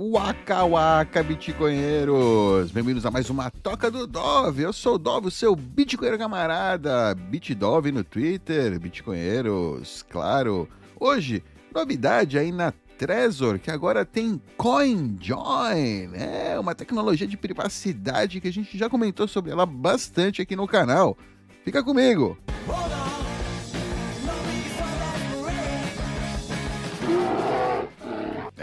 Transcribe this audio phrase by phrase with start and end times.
[0.00, 2.70] Waka Waka Bitcoinheiros!
[2.70, 4.62] Bem-vindos a mais uma Toca do Dove.
[4.62, 7.12] Eu sou o Dove, o seu Bitcoinheiro camarada.
[7.16, 10.68] Bitdove no Twitter, Bitcoinheiros, claro.
[11.00, 11.42] Hoje,
[11.74, 16.10] novidade aí na Trezor, que agora tem CoinJoin.
[16.14, 20.68] É uma tecnologia de privacidade que a gente já comentou sobre ela bastante aqui no
[20.68, 21.18] canal.
[21.64, 22.38] Fica comigo!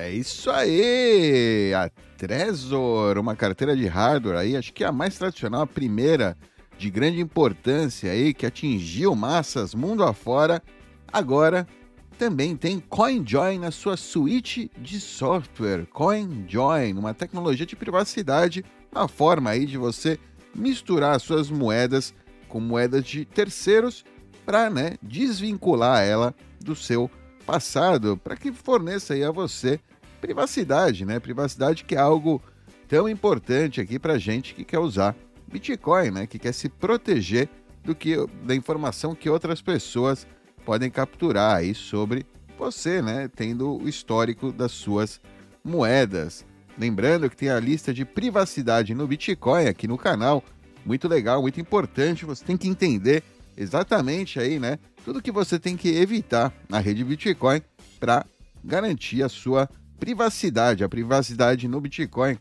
[0.06, 1.74] É isso aí!
[1.74, 6.38] A Trezor, uma carteira de hardware aí, acho que é a mais tradicional, a primeira
[6.78, 10.62] de grande importância aí, que atingiu massas mundo afora,
[11.12, 11.68] agora
[12.20, 15.88] também tem CoinJoin na sua suíte de software.
[15.88, 20.20] CoinJoin, uma tecnologia de privacidade, uma forma aí de você
[20.54, 22.14] misturar suas moedas
[22.48, 24.06] com moedas de terceiros
[24.46, 27.10] para né, desvincular ela do seu
[27.44, 29.80] passado, para que forneça aí a você
[30.22, 31.20] privacidade, né?
[31.20, 32.42] Privacidade que é algo
[32.88, 35.16] tão importante aqui para gente que quer usar
[35.52, 36.28] Bitcoin, né?
[36.28, 37.50] Que quer se proteger
[37.84, 40.28] do que da informação que outras pessoas
[40.66, 42.26] podem capturar aí sobre
[42.58, 43.30] você, né?
[43.34, 45.22] Tendo o histórico das suas
[45.64, 46.46] moedas.
[46.78, 50.44] Lembrando que tem a lista de privacidade no Bitcoin aqui no canal.
[50.86, 52.26] Muito legal, muito importante.
[52.26, 53.24] Você tem que entender
[53.56, 54.78] exatamente aí, né?
[55.04, 57.62] Tudo que você tem que evitar na rede Bitcoin
[58.00, 58.26] para
[58.64, 60.84] garantir a sua privacidade.
[60.84, 62.38] A privacidade no Bitcoin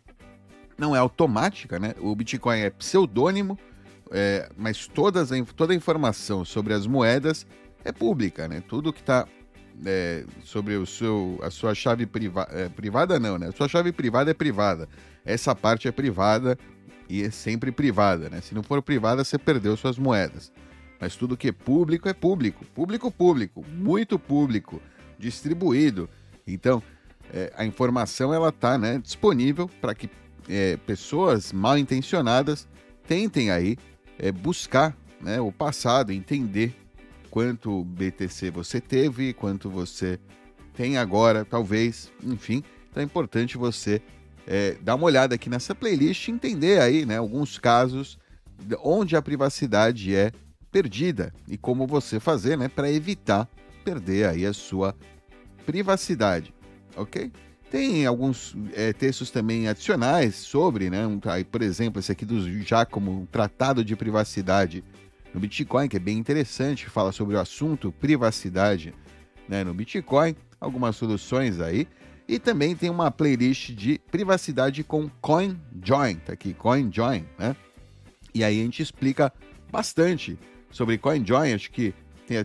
[0.78, 1.94] não é automática, né?
[2.00, 3.58] O Bitcoin é pseudônimo,
[4.10, 7.46] é, mas todas, toda a informação sobre as moedas
[7.84, 8.62] é pública, né?
[8.66, 9.26] Tudo que está
[9.84, 13.48] é, sobre o seu, a sua chave priva, é, privada, não, né?
[13.48, 14.88] A sua chave privada é privada.
[15.24, 16.58] Essa parte é privada
[17.08, 18.40] e é sempre privada, né?
[18.40, 20.52] Se não for privada, você perdeu suas moedas.
[21.00, 22.64] Mas tudo que é público é público.
[22.66, 23.64] Público, público.
[23.68, 24.80] Muito público.
[25.18, 26.08] Distribuído.
[26.46, 26.82] Então,
[27.32, 30.08] é, a informação ela está né, disponível para que
[30.48, 32.68] é, pessoas mal intencionadas
[33.06, 33.76] tentem aí
[34.18, 36.74] é, buscar né, o passado, entender
[37.30, 40.18] quanto BTC você teve, quanto você
[40.74, 42.62] tem agora, talvez, enfim.
[42.90, 44.00] Então é importante você
[44.46, 48.18] é, dar uma olhada aqui nessa playlist e entender aí né, alguns casos
[48.82, 50.30] onde a privacidade é
[50.70, 53.48] perdida e como você fazer né, para evitar
[53.84, 54.94] perder aí a sua
[55.66, 56.53] privacidade
[56.96, 57.30] ok?
[57.70, 61.06] Tem alguns é, textos também adicionais sobre, né?
[61.06, 61.18] Um,
[61.50, 64.84] por exemplo, esse aqui do Giacomo, um tratado de privacidade
[65.32, 68.94] no Bitcoin, que é bem interessante, fala sobre o assunto privacidade
[69.48, 71.88] né, no Bitcoin, algumas soluções aí.
[72.26, 77.54] E também tem uma playlist de privacidade com CoinJoin, tá aqui, CoinJoin, né?
[78.32, 79.32] E aí a gente explica
[79.70, 80.38] bastante
[80.70, 81.92] sobre CoinJoin, acho que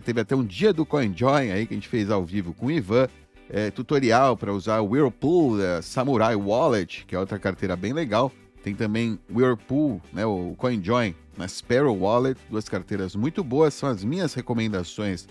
[0.04, 2.70] teve até um dia do CoinJoin aí que a gente fez ao vivo com o
[2.70, 3.08] Ivan,
[3.50, 8.32] é, tutorial para usar Whirlpool é, Samurai Wallet, que é outra carteira bem legal.
[8.62, 14.04] Tem também Whirlpool, né, o CoinJoin, na Sparrow Wallet, duas carteiras muito boas, são as
[14.04, 15.26] minhas recomendações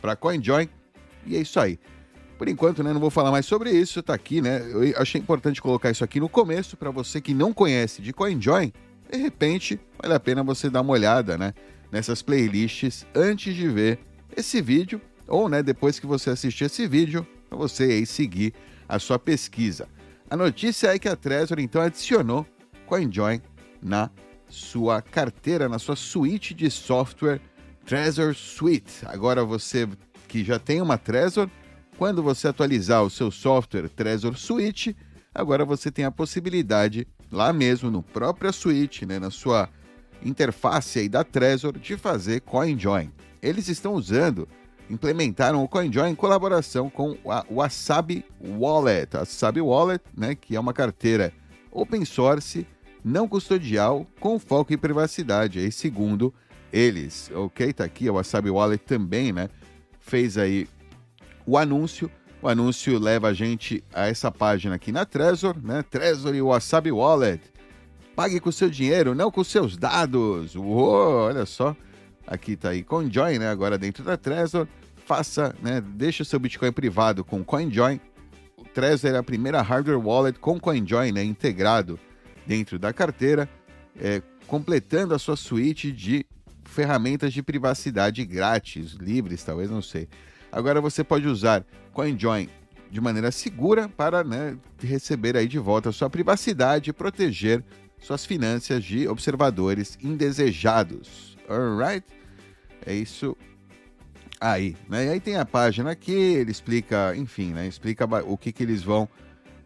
[0.00, 0.68] para CoinJoin.
[1.24, 1.78] E é isso aí.
[2.36, 4.60] Por enquanto, né, não vou falar mais sobre isso, está aqui, né?
[4.68, 8.72] Eu achei importante colocar isso aqui no começo para você que não conhece de CoinJoin,
[9.10, 11.54] de repente, vale a pena você dar uma olhada, né,
[11.90, 13.98] nessas playlists antes de ver
[14.36, 18.54] esse vídeo ou, né, depois que você assistir esse vídeo, para você aí seguir
[18.88, 19.86] a sua pesquisa.
[20.30, 22.46] A notícia é que a Trezor então adicionou
[22.86, 23.42] CoinJoin
[23.82, 24.10] na
[24.48, 27.40] sua carteira, na sua suíte de software
[27.84, 29.04] Trezor Suite.
[29.04, 29.86] Agora você
[30.28, 31.48] que já tem uma Trezor,
[31.98, 34.96] quando você atualizar o seu software Trezor Suite,
[35.34, 39.68] agora você tem a possibilidade lá mesmo no própria suíte, né, na sua
[40.24, 43.12] interface aí da Trezor de fazer CoinJoin.
[43.42, 44.48] Eles estão usando
[44.90, 49.16] implementaram o CoinJoin em colaboração com a Wasabi Wallet.
[49.16, 51.32] A Wasabi Wallet, né, que é uma carteira
[51.70, 52.66] open source,
[53.04, 56.32] não custodial, com foco em privacidade, aí segundo
[56.72, 57.30] eles.
[57.34, 59.48] Ok, tá aqui, a Wasabi Wallet também, né,
[60.00, 60.68] fez aí
[61.46, 62.10] o anúncio.
[62.40, 66.90] O anúncio leva a gente a essa página aqui na Trezor, né, Trezor e Wasabi
[66.90, 67.40] Wallet.
[68.14, 70.54] Pague com seu dinheiro, não com seus dados.
[70.54, 71.74] Uou, olha só.
[72.26, 73.48] Aqui tá aí CoinJoin, né?
[73.48, 74.66] Agora dentro da Trezor.
[75.04, 75.80] Faça, né?
[75.80, 78.00] Deixe o seu Bitcoin privado com CoinJoin.
[78.56, 81.24] O Trezor é a primeira hardware wallet com CoinJoin, né?
[81.24, 81.98] Integrado
[82.46, 83.48] dentro da carteira,
[84.00, 86.24] é, completando a sua suíte de
[86.64, 90.08] ferramentas de privacidade grátis, livres, talvez, não sei.
[90.50, 92.48] Agora você pode usar CoinJoin
[92.90, 97.64] de maneira segura para né, receber aí de volta a sua privacidade e proteger
[97.98, 101.31] suas finanças de observadores indesejados.
[101.52, 102.06] Alright?
[102.84, 103.36] É isso
[104.40, 104.76] aí.
[104.88, 105.06] Né?
[105.06, 107.66] E aí tem a página aqui, ele explica, enfim, né?
[107.66, 109.08] Explica o que, que eles vão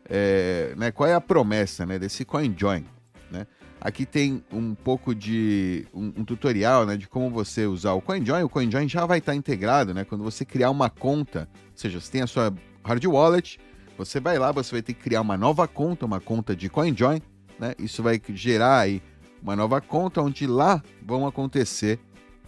[0.09, 2.85] é, né, qual é a promessa né, desse CoinJoin.
[3.31, 3.47] Né?
[3.81, 8.43] Aqui tem um pouco de um, um, tutorial né, de como você usar o CoinJoin.
[8.43, 12.11] O CoinJoin já vai estar integrado né, quando você criar uma conta, ou seja, você
[12.11, 12.55] tem a sua
[12.85, 13.59] hard wallet,
[13.99, 17.21] você vai lá, você vai ter que criar uma nova conta, uma conta de CoinJoin.
[17.59, 17.75] Né?
[17.79, 19.03] Isso vai gerar aí
[19.47, 22.01] uma nova conta onde lá vão acontecer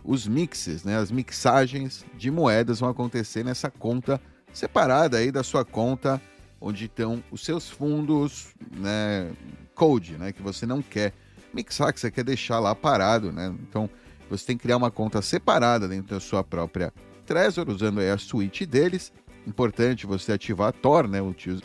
[0.03, 0.97] os mixes, né?
[0.97, 4.21] As mixagens de moedas vão acontecer nessa conta
[4.53, 6.21] separada aí da sua conta
[6.61, 9.31] onde estão os seus fundos, né,
[9.77, 11.13] code, né, que você não quer
[11.55, 13.55] mixar, que você quer deixar lá parado, né?
[13.63, 13.89] Então,
[14.29, 16.93] você tem que criar uma conta separada dentro da sua própria
[17.25, 19.13] Trezor, usando aí a suíte deles.
[19.47, 21.19] Importante você ativar a Tor, né?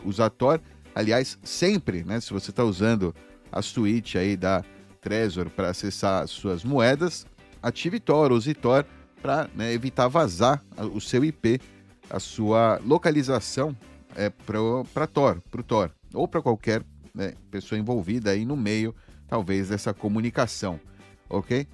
[0.04, 0.60] Usar Tor.
[0.94, 2.20] Aliás, sempre, né?
[2.20, 3.12] Se você está usando
[3.50, 4.62] a suíte aí da
[5.04, 7.26] Trezor para acessar as suas moedas,
[7.62, 8.86] ative Tor, use Tor
[9.20, 10.64] para né, evitar vazar
[10.94, 11.60] o seu IP,
[12.08, 13.76] a sua localização
[14.16, 16.82] é, para Tor, para o Tor, ou para qualquer
[17.14, 18.94] né, pessoa envolvida aí no meio,
[19.28, 20.80] talvez, dessa comunicação,
[21.28, 21.66] ok?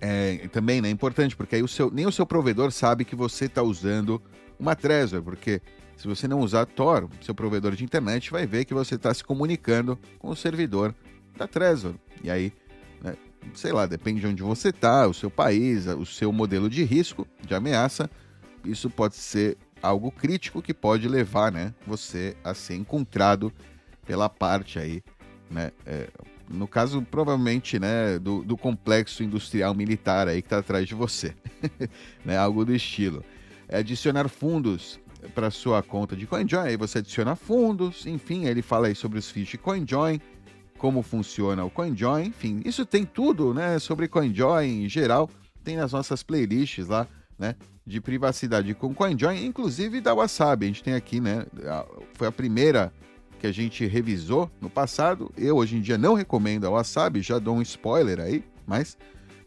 [0.00, 3.14] É, também né, é importante, porque aí o seu, nem o seu provedor sabe que
[3.14, 4.20] você está usando
[4.58, 5.60] uma Trezor, porque
[5.94, 9.22] se você não usar Tor, seu provedor de internet vai ver que você está se
[9.22, 10.94] comunicando com o servidor
[11.40, 11.94] da Trezor.
[12.22, 12.52] E aí,
[13.02, 13.16] né,
[13.54, 17.26] sei lá, depende de onde você está, o seu país, o seu modelo de risco,
[17.46, 18.10] de ameaça,
[18.64, 23.50] isso pode ser algo crítico que pode levar, né, você a ser encontrado
[24.06, 25.02] pela parte aí,
[25.50, 26.08] né, é,
[26.46, 31.34] no caso provavelmente, né, do, do complexo industrial militar aí que está atrás de você,
[32.22, 33.24] né, algo do estilo.
[33.66, 35.00] É adicionar fundos
[35.34, 39.30] para sua conta de CoinJoin, aí você adiciona fundos, enfim, ele fala aí sobre os
[39.30, 40.20] fees de CoinJoin,
[40.80, 45.28] como funciona o CoinJoin, enfim, isso tem tudo, né, sobre CoinJoin em geral,
[45.62, 47.06] tem nas nossas playlists lá,
[47.38, 47.54] né,
[47.86, 50.64] de privacidade com CoinJoin, inclusive da Wasabi.
[50.64, 51.44] A gente tem aqui, né?
[52.14, 52.92] Foi a primeira
[53.38, 55.30] que a gente revisou no passado.
[55.36, 58.96] Eu hoje em dia não recomendo a Wasabi, já dou um spoiler aí, mas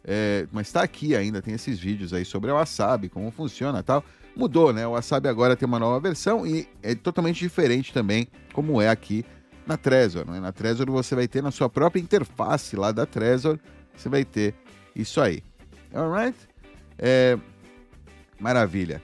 [0.04, 4.04] é, mas está aqui ainda, tem esses vídeos aí sobre a Wasabi, como funciona tal.
[4.36, 4.86] Mudou, né?
[4.86, 9.26] O Wasabi agora tem uma nova versão e é totalmente diferente também, como é aqui
[9.66, 10.30] na Trezor.
[10.30, 10.40] Né?
[10.40, 13.58] Na Trezor você vai ter na sua própria interface lá da Trezor,
[13.96, 14.54] você vai ter
[14.96, 15.44] isso aí.
[15.94, 16.38] Alright?
[16.98, 17.38] É,
[18.44, 19.02] Maravilha.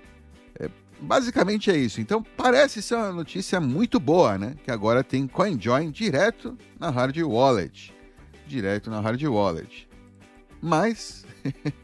[0.60, 0.70] É,
[1.00, 2.02] basicamente é isso.
[2.02, 4.54] Então parece ser uma notícia muito boa, né?
[4.66, 7.96] Que agora tem CoinJoin direto na Hard Wallet.
[8.46, 9.88] Direto na Hard Wallet.
[10.62, 11.26] Mas.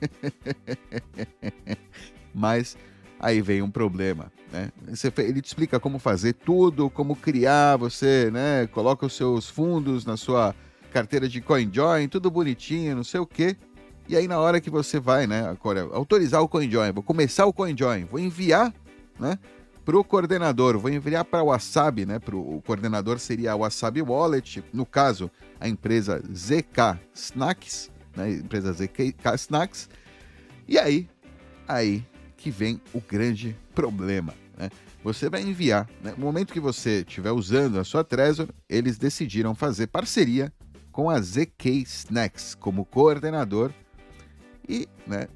[2.36, 2.78] Mas
[3.20, 4.72] aí vem um problema, né?
[5.18, 8.68] ele te explica como fazer tudo, como criar, você, né?
[8.68, 10.56] Coloca os seus fundos na sua
[10.92, 13.58] carteira de CoinJoin, tudo bonitinho, não sei o quê.
[14.08, 17.54] E aí, na hora que você vai, né, agora, autorizar o CoinJoin, vou começar o
[17.54, 18.74] CoinJoin, vou enviar,
[19.20, 19.40] né,
[19.84, 24.02] para o coordenador, vou enviar para o Wasabi, né, pro, o coordenador seria a Wasabi
[24.02, 25.30] Wallet, no caso,
[25.60, 29.90] a empresa ZK Snacks, né, empresa ZK Snacks,
[30.68, 31.10] e aí,
[31.68, 32.06] aí
[32.46, 34.70] que vem o grande problema, né,
[35.04, 39.56] você vai enviar, né, no momento que você estiver usando a sua Trezor, eles decidiram
[39.56, 40.54] fazer parceria
[40.92, 43.72] com a ZK Snacks como coordenador
[44.70, 45.28] e, né,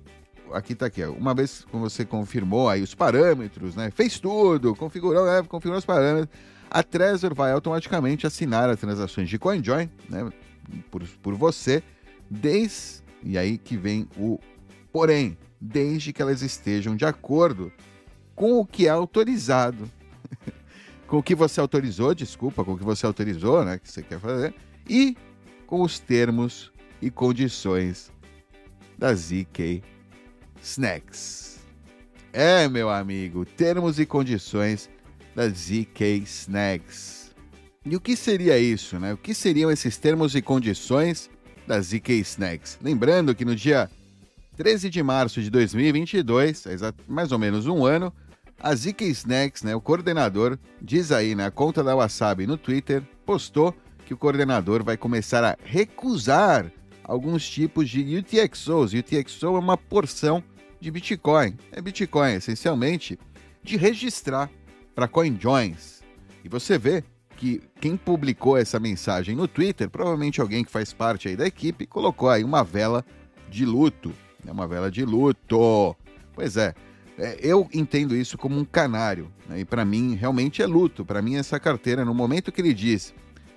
[0.53, 5.25] aqui está aqui, uma vez que você confirmou aí os parâmetros, né, fez tudo, configurou,
[5.25, 6.29] né, configurou os parâmetros,
[6.69, 10.31] a Trezor vai automaticamente assinar as transações de CoinJoin, né,
[10.91, 11.81] por, por você,
[12.29, 14.39] desde, e aí que vem o
[14.91, 17.71] porém, desde que elas estejam de acordo
[18.35, 19.89] com o que é autorizado,
[21.07, 24.19] com o que você autorizou, desculpa, com o que você autorizou, né, que você quer
[24.19, 24.53] fazer,
[24.87, 25.17] e
[25.67, 28.11] com os termos e condições
[28.97, 29.83] da ZK
[30.61, 31.59] Snacks.
[32.31, 34.89] É, meu amigo, termos e condições
[35.35, 37.35] da ZK Snacks.
[37.85, 39.13] E o que seria isso, né?
[39.13, 41.29] O que seriam esses termos e condições
[41.65, 42.77] da ZK Snacks?
[42.81, 43.89] Lembrando que no dia
[44.59, 46.65] 13 de março de 2022,
[47.07, 48.13] mais ou menos um ano,
[48.59, 53.73] a ZK Snacks, né, o coordenador, diz aí na conta da Wasabi no Twitter, postou
[54.05, 56.69] que o coordenador vai começar a recusar
[57.05, 58.91] alguns tipos de UTXOs.
[58.93, 60.43] UTXO é uma porção
[60.77, 61.55] de Bitcoin.
[61.71, 63.17] É Bitcoin, essencialmente,
[63.63, 64.51] de registrar
[64.93, 66.01] para CoinJoins.
[66.43, 67.01] E você vê
[67.37, 71.85] que quem publicou essa mensagem no Twitter, provavelmente alguém que faz parte aí da equipe,
[71.85, 73.05] colocou aí uma vela
[73.49, 74.13] de luto.
[74.45, 75.95] É uma vela de luto.
[76.33, 76.73] Pois é,
[77.17, 79.31] é eu entendo isso como um canário.
[79.47, 79.61] Né?
[79.61, 81.05] E para mim, realmente é luto.
[81.05, 83.13] Para mim, essa carteira, no momento que ele diz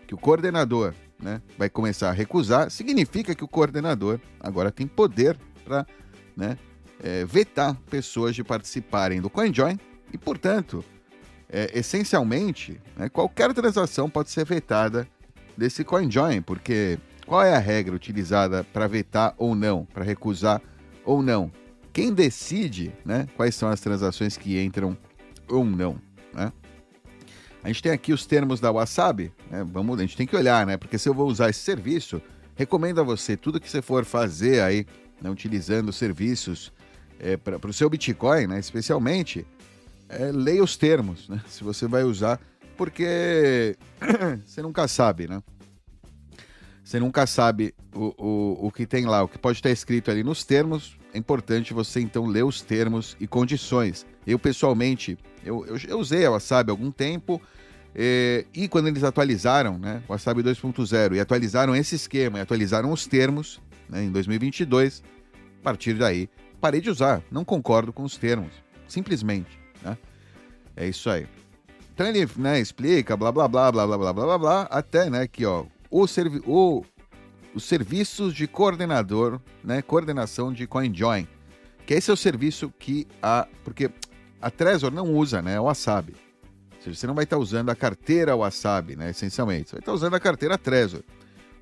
[0.06, 5.38] que o coordenador né, vai começar a recusar, significa que o coordenador agora tem poder
[5.64, 5.86] para
[6.36, 6.58] né,
[7.02, 9.78] é, vetar pessoas de participarem do CoinJoin
[10.12, 10.84] e, portanto,
[11.48, 15.06] é, essencialmente, né, qualquer transação pode ser vetada
[15.56, 20.60] desse CoinJoin, porque qual é a regra utilizada para vetar ou não, para recusar
[21.04, 21.50] ou não?
[21.92, 24.96] Quem decide né, quais são as transações que entram
[25.48, 25.98] ou não?
[26.32, 26.52] Né?
[27.62, 29.64] A gente tem aqui os termos da Wasabi, né?
[29.64, 30.76] Vamos, a gente tem que olhar, né?
[30.76, 32.20] Porque se eu vou usar esse serviço,
[32.56, 34.84] recomendo a você tudo que você for fazer aí,
[35.20, 36.72] né, utilizando serviços
[37.20, 39.46] é, para o seu Bitcoin, né, especialmente,
[40.08, 41.40] é, leia os termos, né?
[41.46, 42.40] Se você vai usar,
[42.76, 43.76] porque
[44.44, 45.40] você nunca sabe, né?
[46.92, 50.22] Você nunca sabe o, o, o que tem lá, o que pode estar escrito ali
[50.22, 50.98] nos termos.
[51.14, 54.04] É importante você então ler os termos e condições.
[54.26, 57.40] Eu pessoalmente, eu, eu, eu usei a Wasabi há algum tempo.
[57.94, 63.06] É, e quando eles atualizaram, né, Wasabi 2.0, e atualizaram esse esquema, e atualizaram os
[63.06, 63.58] termos,
[63.88, 65.02] né, em 2022,
[65.60, 66.28] a partir daí,
[66.60, 67.22] parei de usar.
[67.30, 68.52] Não concordo com os termos,
[68.86, 69.58] simplesmente.
[69.82, 69.96] Né?
[70.76, 71.26] É isso aí.
[71.94, 75.46] Então ele né, explica, blá, blá, blá, blá, blá, blá, blá, blá, até né, que
[75.46, 76.82] ó, o, servi o,
[77.54, 81.28] os serviços de coordenador, né, coordenação de CoinJoin,
[81.86, 83.46] que esse é o serviço que a...
[83.62, 83.90] Porque
[84.40, 86.16] a Trezor não usa né, o Wasabi.
[86.76, 89.68] Ou seja, você não vai estar usando a carteira Wasabi, né, essencialmente.
[89.68, 91.02] Você vai estar usando a carteira Trezor.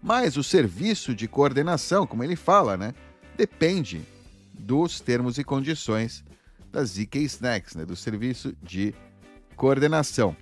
[0.02, 2.94] Mas o serviço de coordenação, como ele fala, né,
[3.37, 4.00] depende
[4.54, 6.25] dos termos e condições
[6.70, 8.94] da ZK Snacks, né, do serviço de
[9.56, 10.34] coordenação.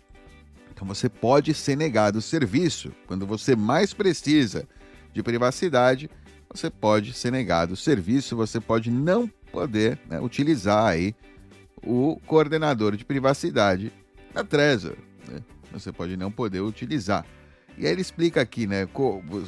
[0.78, 4.64] Então você pode ser negado o serviço quando você mais precisa
[5.12, 6.08] de privacidade.
[6.54, 11.16] Você pode ser negado o serviço, você pode não poder né, utilizar aí
[11.85, 13.92] o coordenador de privacidade
[14.32, 14.94] da Trezor.
[15.26, 15.40] Né?
[15.73, 17.26] Você pode não poder utilizar.
[17.76, 18.87] E aí ele explica aqui, né?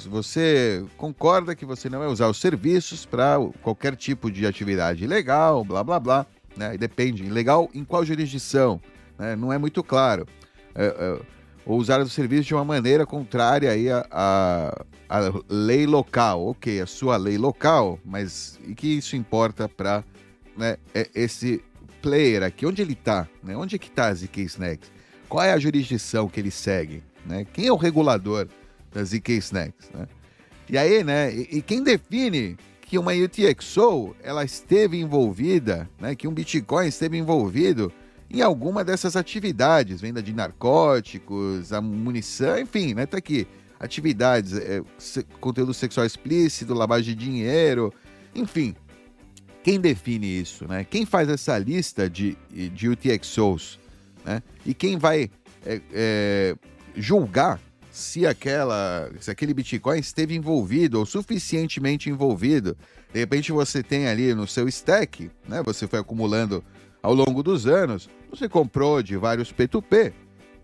[0.09, 5.65] Você concorda que você não vai usar os serviços para qualquer tipo de atividade ilegal,
[5.65, 6.75] blá blá blá né?
[6.75, 8.81] E depende, legal em qual jurisdição,
[9.17, 9.37] né?
[9.37, 10.27] Não é muito claro.
[10.75, 11.21] É, é,
[11.65, 16.47] ou usar o serviço de uma maneira contrária aí a, a, a, lei local.
[16.47, 20.03] Ok, a sua lei local, mas e que isso importa para
[20.57, 21.63] né, é, esse
[22.01, 22.67] player aqui?
[22.67, 23.29] Onde ele está?
[23.43, 23.57] Né?
[23.57, 24.91] Onde é que está a ZK Snacks?
[25.29, 27.03] Qual é a jurisdição que ele segue?
[27.25, 27.47] Né?
[27.53, 28.49] Quem é o regulador
[28.93, 29.91] da ZK Snacks?
[29.95, 30.09] Né?
[30.69, 31.33] E aí, né?
[31.35, 32.57] E, e quem define
[32.91, 37.93] que uma UTXO ela esteve envolvida, né, que um Bitcoin esteve envolvido
[38.31, 43.47] em alguma dessas atividades, venda de narcóticos, a munição, enfim, né, tá aqui,
[43.79, 44.83] atividades, é,
[45.41, 47.93] conteúdo sexual explícito, lavagem de dinheiro,
[48.35, 48.75] enfim.
[49.63, 50.85] Quem define isso, né?
[50.85, 53.79] Quem faz essa lista de, de UTXOs,
[54.25, 54.43] né?
[54.65, 55.31] E quem vai
[55.67, 56.57] é, é,
[56.97, 57.61] julgar
[57.91, 62.77] se aquela, se aquele Bitcoin esteve envolvido ou suficientemente envolvido.
[63.13, 65.63] De repente você tem ali no seu stack, né?
[65.65, 66.65] Você foi acumulando
[67.03, 70.13] ao longo dos anos, você comprou de vários P2P.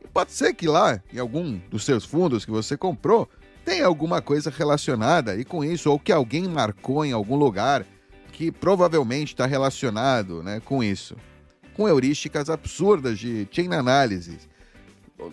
[0.05, 3.29] E pode ser que lá, em algum dos seus fundos que você comprou,
[3.65, 7.85] tenha alguma coisa relacionada e com isso, ou que alguém marcou em algum lugar
[8.33, 11.17] que provavelmente está relacionado né, com isso.
[11.75, 14.49] Com heurísticas absurdas de chain analysis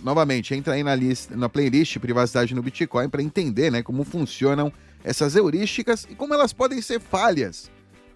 [0.01, 4.71] novamente, entra aí na, lista, na playlist Privacidade no Bitcoin para entender né, como funcionam
[5.03, 7.69] essas heurísticas e como elas podem ser falhas.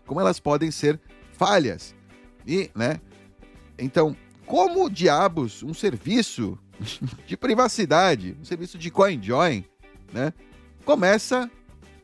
[0.05, 0.99] Como elas podem ser
[1.33, 1.93] falhas.
[2.45, 3.01] E, né?
[3.77, 4.15] Então,
[4.45, 6.57] como diabos um serviço
[7.27, 9.65] de privacidade, um serviço de CoinJoin,
[10.13, 10.33] né,
[10.85, 11.49] começa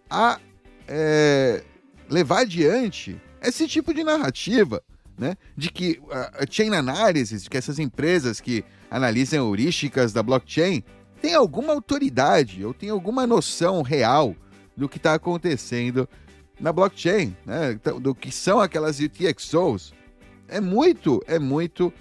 [0.10, 0.39] a
[0.88, 1.63] é,
[2.10, 4.82] levar adiante esse tipo de narrativa,
[5.18, 10.84] né, de que a chain analysis, que essas empresas que analisam heurísticas da blockchain
[11.22, 14.36] tem alguma autoridade ou tem alguma noção real
[14.75, 16.08] do que está acontecendo
[16.60, 17.80] na blockchain, né?
[18.01, 19.94] Do que são aquelas UTXOs.
[20.48, 21.94] É muito, é muito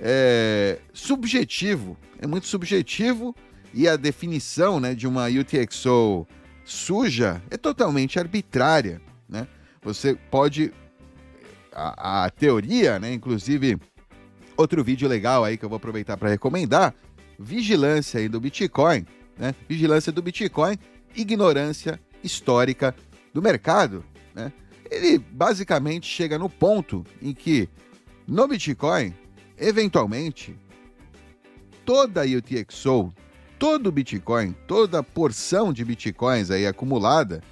[0.00, 3.34] é, subjetivo, é muito subjetivo
[3.72, 6.26] e a definição né, de uma UTXO
[6.64, 9.46] suja é totalmente arbitrária, né?
[9.82, 10.72] Você pode
[11.72, 13.78] a, a teoria, né, inclusive
[14.56, 16.94] Outro vídeo legal aí que eu vou aproveitar para recomendar:
[17.38, 19.04] vigilância aí do Bitcoin,
[19.36, 19.54] né?
[19.68, 20.78] Vigilância do Bitcoin,
[21.14, 22.94] ignorância histórica
[23.32, 24.52] do mercado, né?
[24.94, 27.68] Ele basicamente chega no ponto em que
[28.26, 29.12] no Bitcoin,
[29.58, 30.56] eventualmente,
[31.84, 33.12] toda a UTXO,
[33.58, 37.42] todo o Bitcoin, toda a porção de Bitcoins aí acumulada,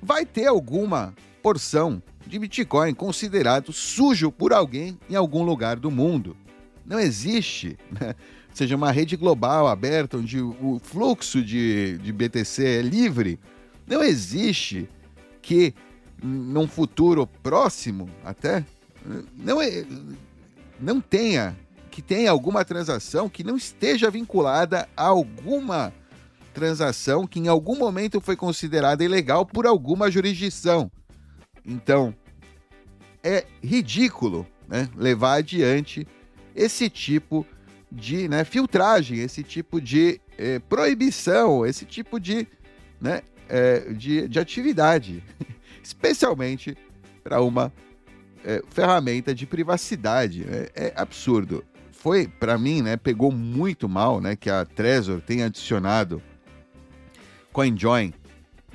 [0.00, 6.36] vai ter alguma porção de Bitcoin considerado sujo por alguém em algum lugar do mundo.
[6.86, 8.14] Não existe, né?
[8.54, 13.38] seja uma rede global aberta onde o fluxo de, de BTC é livre.
[13.86, 14.88] Não existe
[15.40, 15.74] que
[16.22, 18.64] num futuro próximo até
[19.36, 19.84] não, é,
[20.80, 21.56] não tenha
[21.90, 25.92] que tenha alguma transação que não esteja vinculada a alguma
[26.54, 30.90] transação que em algum momento foi considerada ilegal por alguma jurisdição.
[31.64, 32.14] Então,
[33.22, 36.06] é ridículo né, levar adiante
[36.54, 37.46] esse tipo
[37.90, 42.46] de né, filtragem, esse tipo de é, proibição, esse tipo de,
[43.00, 45.22] né, é, de, de atividade,
[45.82, 46.76] especialmente
[47.22, 47.72] para uma
[48.44, 50.44] é, ferramenta de privacidade.
[50.44, 51.64] É, é absurdo.
[51.90, 56.22] Foi, para mim, né, pegou muito mal né, que a Trezor tenha adicionado
[57.52, 58.12] CoinJoin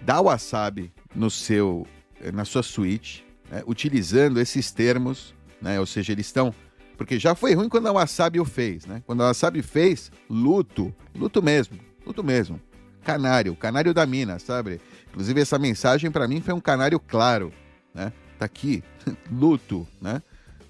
[0.03, 1.85] da Wasabi no seu,
[2.33, 6.53] na sua suite, né, utilizando esses termos, né, ou seja, eles estão
[6.97, 9.03] porque já foi ruim quando a Wasabi o fez, né?
[9.05, 12.59] Quando a Wasabi fez, luto, luto mesmo, luto mesmo.
[13.03, 14.81] Canário, canário da mina, sabe?
[15.17, 17.51] Inclusive essa mensagem para mim foi um canário claro,
[17.91, 18.13] né?
[18.37, 18.83] Tá aqui,
[19.31, 20.21] luto, né?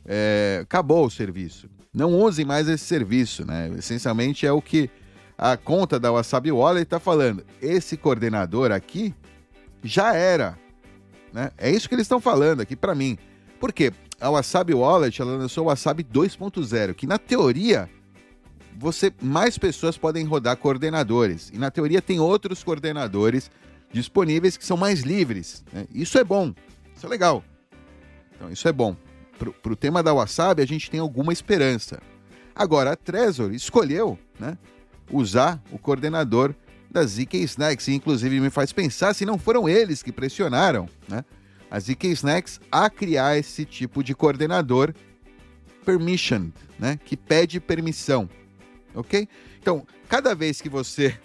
[0.06, 1.70] É, acabou o serviço.
[1.94, 3.70] Não usem mais esse serviço, né?
[3.78, 4.90] Essencialmente é o que
[5.38, 7.44] a conta da Wasabi Wallet está falando.
[7.62, 9.14] Esse coordenador aqui
[9.84, 10.58] já era,
[11.34, 11.52] né?
[11.58, 13.18] É isso que eles estão falando aqui para mim.
[13.60, 13.92] Por quê?
[14.18, 17.90] a Wasabi Wallet ela lançou o Wasabi 2.0, que na teoria
[18.80, 21.52] você mais pessoas podem rodar coordenadores.
[21.54, 23.52] E na teoria tem outros coordenadores
[23.92, 25.64] disponíveis que são mais livres.
[25.72, 25.86] Né?
[25.94, 26.54] Isso é bom,
[26.96, 27.44] isso é legal.
[28.36, 28.96] Então, isso é bom.
[29.62, 32.00] Para o tema da Wasabi, a gente tem alguma esperança.
[32.56, 34.58] Agora, a Trezor escolheu né,
[35.12, 36.56] usar o coordenador
[36.90, 41.24] da ZK Snacks, e inclusive me faz pensar se não foram eles que pressionaram né,
[41.70, 44.94] a ZK Snacks a criar esse tipo de coordenador
[45.86, 47.00] permission, né?
[47.06, 48.30] Que pede permissão,
[48.94, 49.28] ok?
[49.60, 51.18] Então, cada vez que você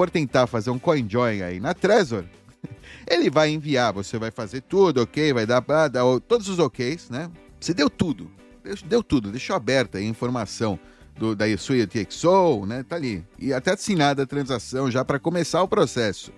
[0.00, 2.24] for tentar fazer um CoinJoin aí na Trezor,
[3.06, 5.30] ele vai enviar, você vai fazer tudo, ok?
[5.34, 7.30] Vai dar, dar todos os OKs, né?
[7.60, 8.30] Você deu tudo,
[8.86, 10.80] deu tudo, deixou aberta a informação
[11.18, 12.82] do, da sua UTXO, né?
[12.82, 13.22] Tá ali.
[13.38, 16.32] E até assinada a transação já para começar o processo.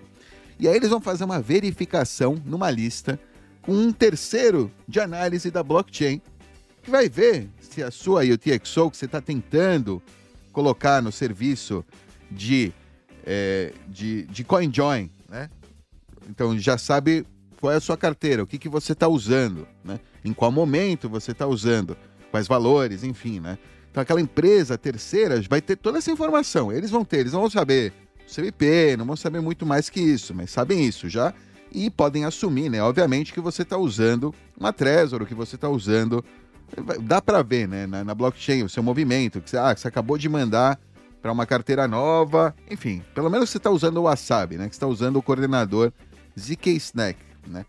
[0.59, 3.17] E aí eles vão fazer uma verificação numa lista
[3.61, 6.21] com um terceiro de análise da blockchain,
[6.81, 10.03] que vai ver se a sua UTXO que você está tentando
[10.51, 11.85] colocar no serviço
[12.29, 12.73] de,
[13.23, 15.49] é, de, de CoinJoin, né?
[16.29, 17.25] Então já sabe
[17.59, 19.99] qual é a sua carteira, o que, que você está usando, né?
[20.23, 21.97] Em qual momento você está usando,
[22.31, 23.57] quais valores, enfim, né?
[23.91, 26.71] Então aquela empresa terceira vai ter toda essa informação.
[26.71, 27.93] Eles vão ter, eles não vão saber
[28.27, 31.33] CMP, não vão saber muito mais que isso, mas sabem isso já
[31.73, 32.81] e podem assumir, né?
[32.81, 36.23] Obviamente que você está usando uma Trezor, que você está usando.
[37.01, 37.87] Dá para ver, né?
[37.87, 40.79] Na, na, blockchain, o seu movimento, que você, ah, você acabou de mandar
[41.23, 42.53] para uma carteira nova.
[42.69, 44.67] Enfim, pelo menos você está usando o Wasabi, né?
[44.67, 45.93] Que está usando o coordenador
[46.37, 47.65] ZK Snack, né?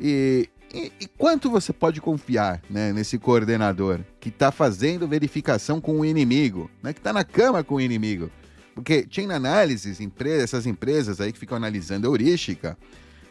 [0.00, 6.00] E, e, e, quanto você pode confiar né, nesse coordenador que está fazendo verificação com
[6.00, 8.28] o inimigo, né, que está na cama com o inimigo?
[8.74, 12.76] Porque Chain Analysis, empresa, essas empresas aí que ficam analisando heurística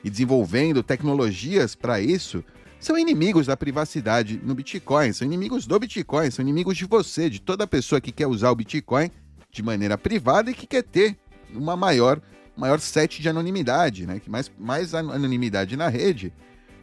[0.04, 2.44] e desenvolvendo tecnologias para isso,
[2.80, 7.42] são inimigos da privacidade no Bitcoin, são inimigos do Bitcoin, são inimigos de você, de
[7.42, 9.12] toda pessoa que quer usar o Bitcoin
[9.56, 11.18] de maneira privada e que quer ter
[11.54, 12.22] uma maior,
[12.58, 14.20] maior set de anonimidade, né?
[14.20, 16.34] Que mais, mais anonimidade na rede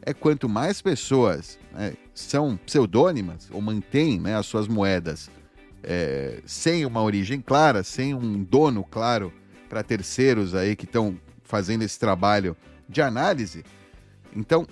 [0.00, 5.30] é quanto mais pessoas né, são pseudônimas ou mantêm né, as suas moedas
[5.82, 9.32] é, sem uma origem clara, sem um dono claro
[9.68, 12.56] para terceiros aí que estão fazendo esse trabalho
[12.88, 13.64] de análise.
[14.34, 14.66] Então,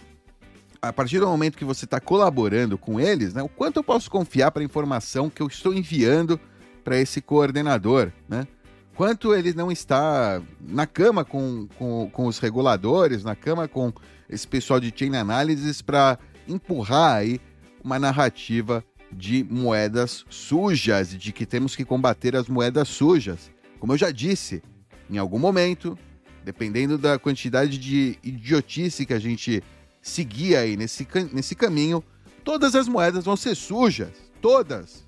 [0.81, 4.11] a partir do momento que você está colaborando com eles, né, o quanto eu posso
[4.11, 6.41] confiar para a informação que eu estou enviando
[6.83, 8.47] para esse coordenador, né?
[8.95, 13.93] Quanto ele não está na cama com, com, com os reguladores, na cama com
[14.29, 17.41] esse pessoal de chain analysis para empurrar aí
[17.83, 23.51] uma narrativa de moedas sujas de que temos que combater as moedas sujas.
[23.79, 24.63] Como eu já disse,
[25.09, 25.99] em algum momento,
[26.45, 29.63] dependendo da quantidade de idiotice que a gente
[30.03, 32.05] seguir aí nesse, nesse caminho,
[32.45, 34.13] todas as moedas vão ser sujas.
[34.41, 35.07] Todas.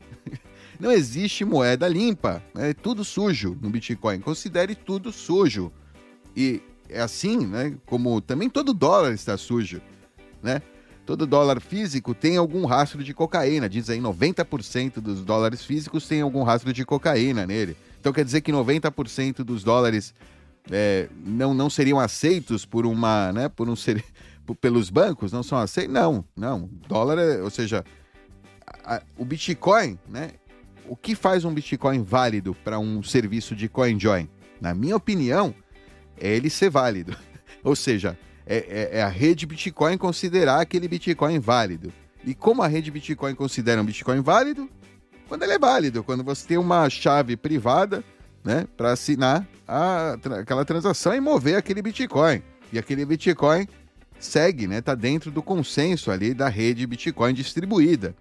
[0.83, 2.42] Não existe moeda limpa.
[2.57, 4.18] É tudo sujo no Bitcoin.
[4.18, 5.71] Considere tudo sujo.
[6.37, 7.77] E é assim, né?
[7.87, 9.81] Como também todo dólar está sujo,
[10.42, 10.61] né?
[11.07, 13.68] todo dólar físico tem algum rastro de cocaína.
[13.68, 17.77] Diz aí 90% dos dólares físicos tem algum rastro de cocaína nele.
[18.01, 20.12] Então quer dizer que 90% dos dólares
[20.68, 24.05] é, não, não seriam aceitos por uma, né, por um ser,
[24.61, 25.95] pelos bancos, não são aceitos?
[25.95, 26.68] Não, não.
[26.88, 27.85] Dólar, é, ou seja,
[28.85, 30.31] a, o Bitcoin, né?
[30.92, 34.28] O que faz um Bitcoin válido para um serviço de CoinJoin?
[34.61, 35.55] Na minha opinião,
[36.20, 37.16] é ele ser válido.
[37.64, 38.57] ou seja, é,
[38.92, 41.90] é, é a rede Bitcoin considerar aquele Bitcoin válido.
[42.26, 44.68] E como a rede Bitcoin considera um Bitcoin válido?
[45.28, 48.05] quando ele é válido, quando você tem uma chave privada,
[48.44, 52.42] né, para assinar a, aquela transação e mover aquele Bitcoin.
[52.70, 53.66] E aquele Bitcoin
[54.20, 58.14] segue, né, tá dentro do consenso ali da rede Bitcoin distribuída.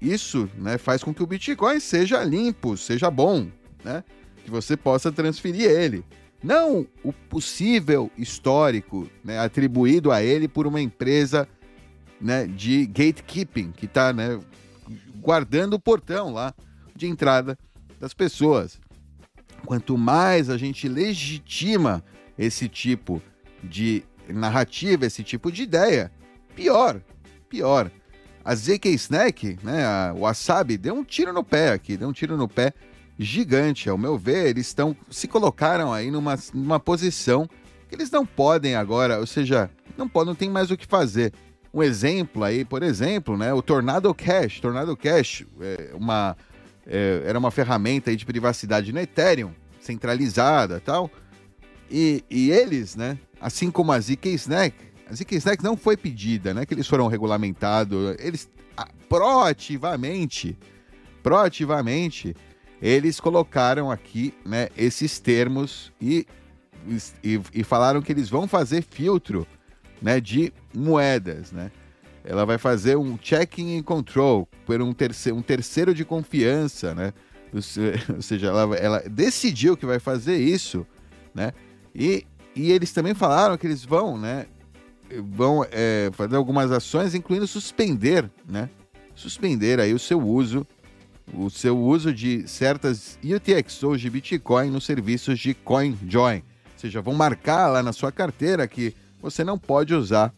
[0.00, 3.48] Isso, né, faz com que o Bitcoin seja limpo, seja bom,
[3.84, 4.02] né,
[4.44, 6.04] que você possa transferir ele.
[6.42, 11.46] Não o possível histórico né, atribuído a ele por uma empresa
[12.18, 14.40] né, de gatekeeping, que está né,
[15.16, 16.54] guardando o portão lá
[16.96, 17.58] de entrada
[17.98, 18.80] das pessoas.
[19.66, 22.02] Quanto mais a gente legitima
[22.38, 23.22] esse tipo
[23.62, 26.10] de narrativa, esse tipo de ideia,
[26.54, 27.02] pior,
[27.48, 27.90] pior.
[28.44, 32.36] A ZK Snack, né, a Wasabi, deu um tiro no pé aqui, deu um tiro
[32.36, 32.72] no pé
[33.18, 33.88] gigante.
[33.88, 37.48] Ao meu ver, eles estão se colocaram aí numa, numa posição
[37.88, 41.32] que eles não podem agora, ou seja, não, podem, não tem mais o que fazer.
[41.72, 44.60] Um exemplo aí, por exemplo, né, o Tornado Cash.
[44.60, 46.36] Tornado Cash é uma,
[46.86, 51.10] é, era uma ferramenta aí de privacidade no Ethereum, centralizada tal.
[51.90, 54.74] E, e eles, né, assim como a ZK Snack,
[55.10, 58.48] a ZK Snack não foi pedida, né, que eles foram regulamentados, eles
[59.08, 60.56] proativamente,
[61.22, 62.34] proativamente,
[62.80, 66.26] eles colocaram aqui né, esses termos e,
[67.22, 69.46] e, e, falaram que eles vão fazer filtro
[70.00, 71.52] né, de moedas.
[71.52, 71.70] Né?
[72.24, 76.94] Ela vai fazer um checking and control por um terceiro, um terceiro de confiança.
[76.94, 77.12] Né?
[77.52, 80.86] Ou seja, ela, ela decidiu que vai fazer isso.
[81.34, 81.52] Né?
[81.94, 82.24] E,
[82.56, 84.46] e eles também falaram que eles vão, né,
[85.22, 88.68] vão é, fazer algumas ações, incluindo suspender, né,
[89.14, 90.66] suspender aí o seu uso
[91.32, 96.38] o seu uso de certas UTXOs de Bitcoin nos serviços de CoinJoin.
[96.38, 100.34] Ou seja, vão marcar lá na sua carteira que você não pode usar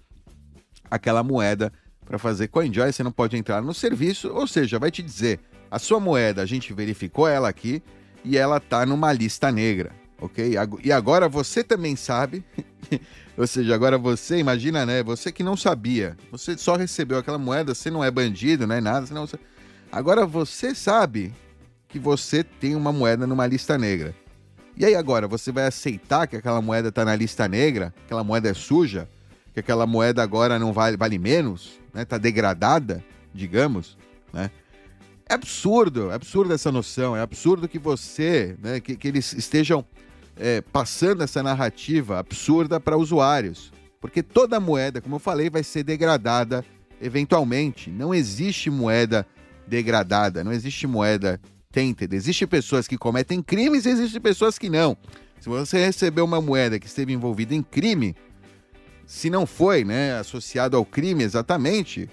[0.91, 1.73] aquela moeda
[2.05, 5.79] para fazer CoinJoin, você não pode entrar no serviço, ou seja, vai te dizer, a
[5.79, 7.83] sua moeda, a gente verificou ela aqui
[8.25, 10.55] e ela está numa lista negra, ok?
[10.83, 12.45] E agora você também sabe,
[13.37, 15.03] ou seja, agora você, imagina, né?
[15.03, 18.81] Você que não sabia, você só recebeu aquela moeda, você não é bandido, não é
[18.81, 19.39] nada, senão você
[19.93, 21.35] Agora você sabe
[21.87, 24.15] que você tem uma moeda numa lista negra.
[24.75, 28.49] E aí agora, você vai aceitar que aquela moeda está na lista negra, aquela moeda
[28.49, 29.07] é suja,
[29.53, 32.07] que aquela moeda agora não vale, vale menos, né?
[32.07, 33.05] Tá degradada,
[33.35, 33.99] digamos,
[34.33, 34.51] né?
[35.29, 39.85] É absurdo, é absurdo essa noção, é absurdo que você, né, que, que eles estejam
[40.37, 43.73] é, passando essa narrativa absurda para usuários.
[44.01, 46.65] Porque toda moeda, como eu falei, vai ser degradada
[47.01, 47.91] eventualmente.
[47.91, 49.27] Não existe moeda
[49.67, 51.41] degradada, não existe moeda
[51.71, 52.15] tainted.
[52.15, 54.97] Existem pessoas que cometem crimes e existem pessoas que não.
[55.41, 58.15] Se você recebeu uma moeda que esteve envolvida em crime,
[59.07, 62.09] se não foi, né, associado ao crime exatamente,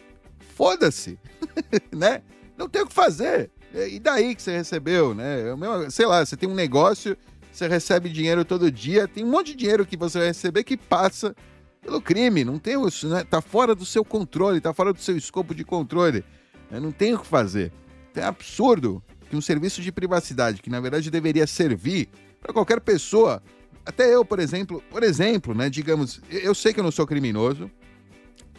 [0.55, 1.19] foda-se,
[1.95, 2.21] né?
[2.57, 3.51] Não tem o que fazer.
[3.73, 5.43] E daí que você recebeu, né?
[5.91, 7.15] Sei lá, você tem um negócio,
[7.51, 10.77] você recebe dinheiro todo dia, tem um monte de dinheiro que você vai receber que
[10.77, 11.35] passa
[11.81, 13.23] pelo crime, não tem isso, né?
[13.23, 16.23] Tá fora do seu controle, tá fora do seu escopo de controle.
[16.69, 17.71] Eu não tenho o que fazer.
[18.15, 22.09] É absurdo que um serviço de privacidade, que na verdade deveria servir
[22.41, 23.41] para qualquer pessoa,
[23.85, 27.71] até eu, por exemplo, por exemplo, né, digamos, eu sei que eu não sou criminoso,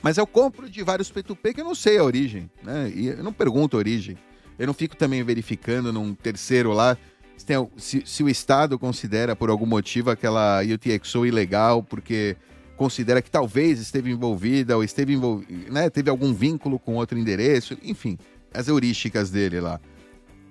[0.03, 2.91] mas eu compro de vários P2P que eu não sei a origem, né?
[2.95, 4.17] E eu não pergunto a origem.
[4.59, 6.97] Eu não fico também verificando num terceiro lá
[7.41, 12.37] se, tem, se, se o Estado considera por algum motivo aquela UTXO ilegal, porque
[12.77, 17.79] considera que talvez esteve envolvida ou esteve envolvida, né, teve algum vínculo com outro endereço,
[17.83, 18.19] enfim,
[18.53, 19.81] as heurísticas dele lá.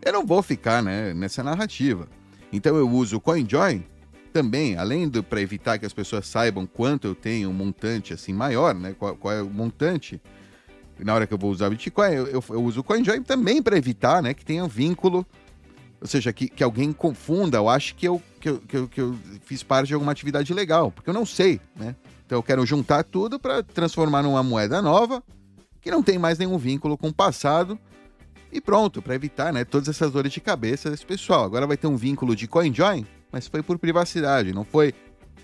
[0.03, 2.07] Eu não vou ficar né, nessa narrativa.
[2.51, 3.83] Então eu uso o CoinJoin
[4.33, 8.33] também, além do para evitar que as pessoas saibam quanto eu tenho um montante assim
[8.33, 10.19] maior, né, qual, qual é o montante
[10.97, 13.77] na hora que eu vou usar Bitcoin, eu, eu, eu uso o CoinJoin também para
[13.77, 15.23] evitar né, que tenha um vínculo,
[16.01, 19.01] ou seja, que, que alguém confunda ou ache que eu, que, eu, que, eu, que
[19.01, 21.95] eu fiz parte de alguma atividade legal, porque eu não sei, né?
[22.25, 25.23] Então eu quero juntar tudo para transformar numa moeda nova,
[25.81, 27.77] que não tem mais nenhum vínculo com o passado.
[28.51, 31.43] E pronto, para evitar né, todas essas dores de cabeça desse pessoal.
[31.43, 34.93] Agora vai ter um vínculo de CoinJoin, mas foi por privacidade, não foi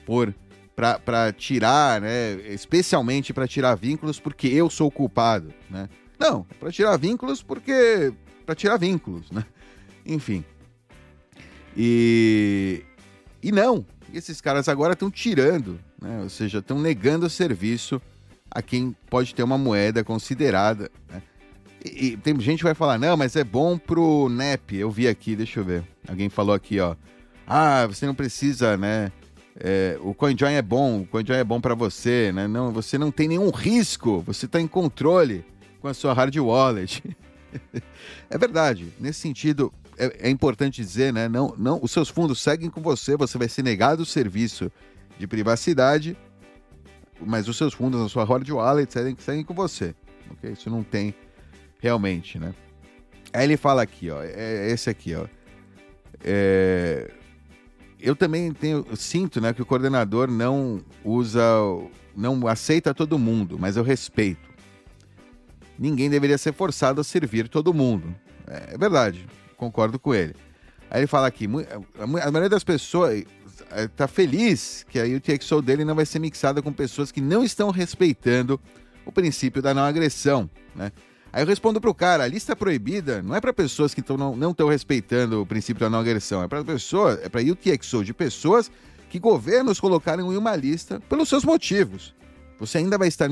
[0.06, 0.34] por
[0.76, 5.88] para tirar, né, especialmente para tirar vínculos porque eu sou o culpado, né?
[6.20, 8.14] Não, é para tirar vínculos porque
[8.46, 9.46] para tirar vínculos, né?
[10.06, 10.44] Enfim.
[11.76, 12.84] E
[13.46, 16.22] e não, esses caras agora estão tirando, né?
[16.24, 18.02] ou seja, estão negando o serviço
[18.50, 20.90] a quem pode ter uma moeda considerada.
[21.12, 21.22] Né?
[21.86, 24.78] E, e, tem gente que vai falar, não, mas é bom pro NEP.
[24.78, 25.84] Eu vi aqui, deixa eu ver.
[26.08, 26.96] Alguém falou aqui, ó.
[27.46, 29.12] Ah, você não precisa, né?
[29.60, 32.48] É, o CoinJoin é bom, o CoinJoin é bom para você, né?
[32.48, 35.46] Não, você não tem nenhum risco, você está em controle
[35.80, 37.04] com a sua hard wallet.
[38.28, 38.88] é verdade.
[39.00, 41.28] Nesse sentido, é, é, importante dizer, né?
[41.28, 44.72] Não, não, os seus fundos seguem com você, você vai ser negado o serviço
[45.18, 46.18] de privacidade,
[47.20, 49.96] mas os seus fundos na sua hard wallet seguem, seguem com você.
[50.32, 50.52] Ok?
[50.52, 51.14] Isso não tem
[51.80, 52.54] realmente, né?
[53.34, 55.26] Aí ele fala aqui, ó, é, é esse aqui, ó.
[56.24, 57.12] É,
[58.00, 61.44] eu também tenho, sinto, né, que o coordenador não usa,
[62.16, 64.50] não aceita todo mundo, mas eu respeito.
[65.78, 68.16] Ninguém deveria ser forçado a servir todo mundo.
[68.48, 69.28] É, é verdade,
[69.58, 70.36] concordo com ele.
[70.90, 71.48] Aí ele fala aqui,
[72.00, 73.24] a maioria das pessoas
[73.76, 77.72] está feliz que a UTXO dele não vai ser mixada com pessoas que não estão
[77.72, 78.60] respeitando
[79.06, 80.92] o princípio da não agressão, né?
[81.34, 84.52] Aí eu respondo pro cara, a lista proibida não é para pessoas que tão, não
[84.52, 88.72] estão respeitando o princípio da não agressão, é para pessoas, é para UTXO de pessoas
[89.10, 92.16] que governos colocaram em uma lista pelos seus motivos.
[92.58, 93.30] Você ainda vai estar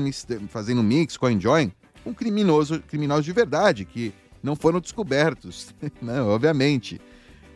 [0.48, 4.12] fazendo mix com a Enjoy com criminoso, criminosos de verdade, que
[4.44, 6.20] não foram descobertos, né?
[6.20, 7.00] obviamente.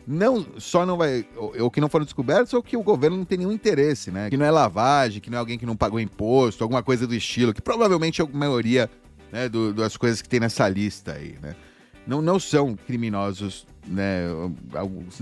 [0.07, 1.23] Não só não vai.
[1.37, 4.27] Ou que não foram descobertos, ou que o governo não tem nenhum interesse, né?
[4.27, 7.13] Que não é lavagem, que não é alguém que não pagou imposto, alguma coisa do
[7.13, 8.89] estilo, que provavelmente é a maioria
[9.31, 11.55] né, do, das coisas que tem nessa lista aí, né?
[12.07, 14.23] Não, não são criminosos, né?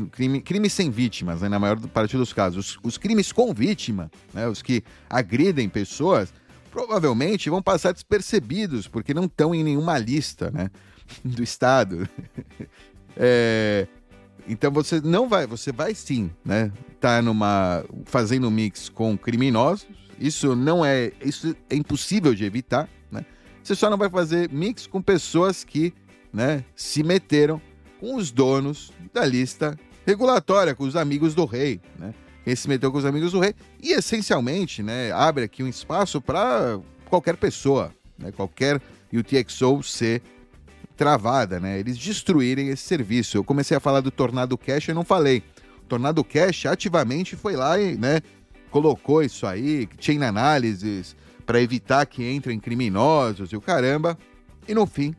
[0.10, 2.78] Crime, crimes sem vítimas, né, na maior parte dos casos.
[2.78, 6.34] Os, os crimes com vítima, né, os que agridem pessoas,
[6.72, 10.70] provavelmente vão passar despercebidos, porque não estão em nenhuma lista, né?
[11.24, 12.08] Do Estado.
[13.16, 13.88] é,
[14.48, 16.72] então você não vai, você vai sim, né?
[17.00, 19.88] Tá numa fazendo mix com criminosos.
[20.20, 23.26] Isso não é, isso é impossível de evitar, né?
[23.62, 25.94] Você só não vai fazer mix com pessoas que,
[26.34, 27.62] né, se meteram
[28.00, 32.14] com os donos da lista regulatória, com os amigos do rei, né?
[32.44, 36.22] Quem se meteu com os amigos do rei e essencialmente, né, abre aqui um espaço
[36.22, 40.22] para qualquer pessoa, né, qualquer UTXO ser
[40.98, 41.80] travada, né?
[41.80, 43.38] Eles destruírem esse serviço.
[43.38, 45.44] Eu comecei a falar do Tornado Cash e não falei.
[45.84, 48.22] O Tornado Cash ativamente foi lá e, né,
[48.72, 54.18] colocou isso aí, chain analysis, para evitar que entrem criminosos e o caramba.
[54.68, 55.16] E no fim,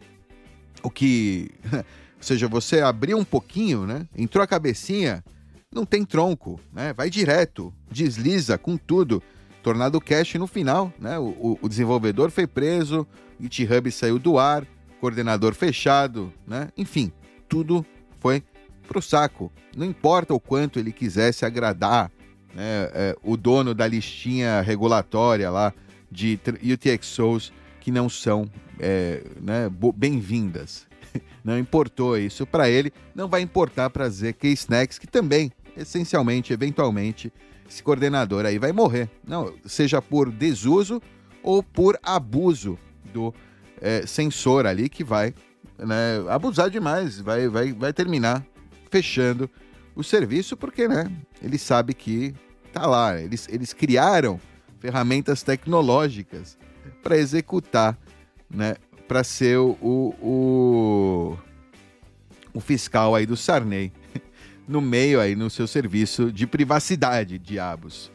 [0.83, 1.51] o que.
[2.19, 4.07] Ou seja, você abriu um pouquinho, né?
[4.17, 5.25] Entrou a cabecinha,
[5.73, 6.93] não tem tronco, né?
[6.93, 9.23] Vai direto, desliza com tudo.
[9.63, 11.19] Tornado Cash no final, né?
[11.19, 13.07] O, o desenvolvedor foi preso,
[13.41, 14.67] GitHub saiu do ar,
[15.01, 16.71] coordenador fechado, né?
[16.77, 17.13] Enfim,
[17.49, 17.85] tudo
[18.21, 18.43] foi
[18.87, 19.53] pro saco.
[19.77, 22.11] Não importa o quanto ele quisesse agradar
[22.55, 22.91] né?
[22.93, 25.73] É, o dono da listinha regulatória lá
[26.11, 26.41] de
[26.73, 30.87] UTXOs que não são é, né, bem-vindas.
[31.45, 37.33] Não importou isso para ele, não vai importar para ZK Snacks, que também, essencialmente, eventualmente,
[37.67, 39.09] esse coordenador aí vai morrer.
[39.27, 41.01] Não, seja por desuso
[41.43, 42.79] ou por abuso
[43.15, 43.33] do
[43.81, 45.35] é, sensor ali que vai
[45.79, 48.45] né, abusar demais, vai, vai, vai terminar
[48.91, 49.49] fechando
[49.95, 51.11] o serviço, porque né,
[51.43, 52.35] ele sabe que
[52.73, 53.21] tá lá.
[53.21, 54.41] Eles, eles criaram
[54.81, 56.57] ferramentas tecnológicas
[57.03, 57.99] para executar,
[58.49, 61.39] né, para ser o, o,
[62.55, 63.93] o fiscal aí do Sarney
[64.69, 68.13] no meio aí no seu serviço de privacidade, diabos.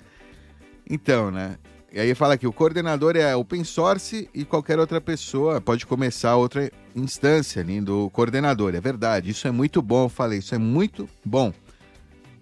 [0.88, 1.58] Então, né?
[1.94, 6.36] E aí fala que o coordenador é open source e qualquer outra pessoa pode começar
[6.36, 8.74] outra instância ali do coordenador.
[8.74, 11.54] É verdade, isso é muito bom, falei, isso é muito bom.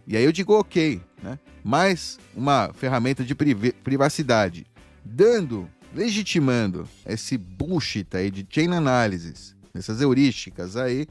[0.07, 1.37] E aí eu digo ok, né?
[1.61, 4.65] mais uma ferramenta de privacidade,
[5.03, 11.05] dando, legitimando esse bullshit aí de chain analysis, essas heurísticas aí,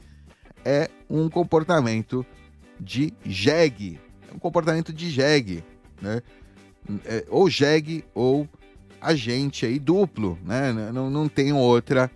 [0.65, 2.25] é um comportamento
[2.79, 5.63] de jegue, é um comportamento de jegue,
[6.01, 6.23] né?
[7.05, 8.47] É, ou jegue ou
[8.99, 10.71] agente aí duplo, né?
[10.91, 12.11] Não, não tem outra,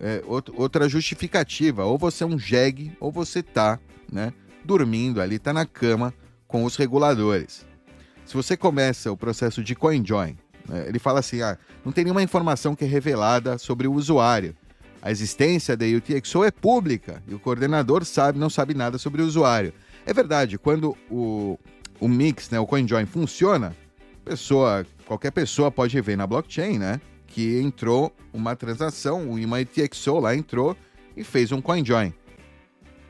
[0.00, 1.84] é, outra justificativa.
[1.84, 3.78] Ou você é um jegue ou você tá,
[4.10, 4.32] né?
[4.64, 6.14] Dormindo ali, tá na cama
[6.46, 7.66] com os reguladores.
[8.24, 10.36] Se você começa o processo de CoinJoin,
[10.68, 14.56] né, ele fala assim: ah, não tem nenhuma informação que é revelada sobre o usuário.
[15.02, 19.26] A existência da UTXO é pública e o coordenador sabe, não sabe nada sobre o
[19.26, 19.74] usuário.
[20.06, 21.58] É verdade, quando o,
[22.00, 23.76] o Mix, né, o CoinJoin funciona,
[24.24, 27.00] pessoa, qualquer pessoa pode ver na blockchain, né?
[27.26, 30.76] Que entrou uma transação, uma UTXO lá entrou
[31.16, 32.12] e fez um CoinJoin.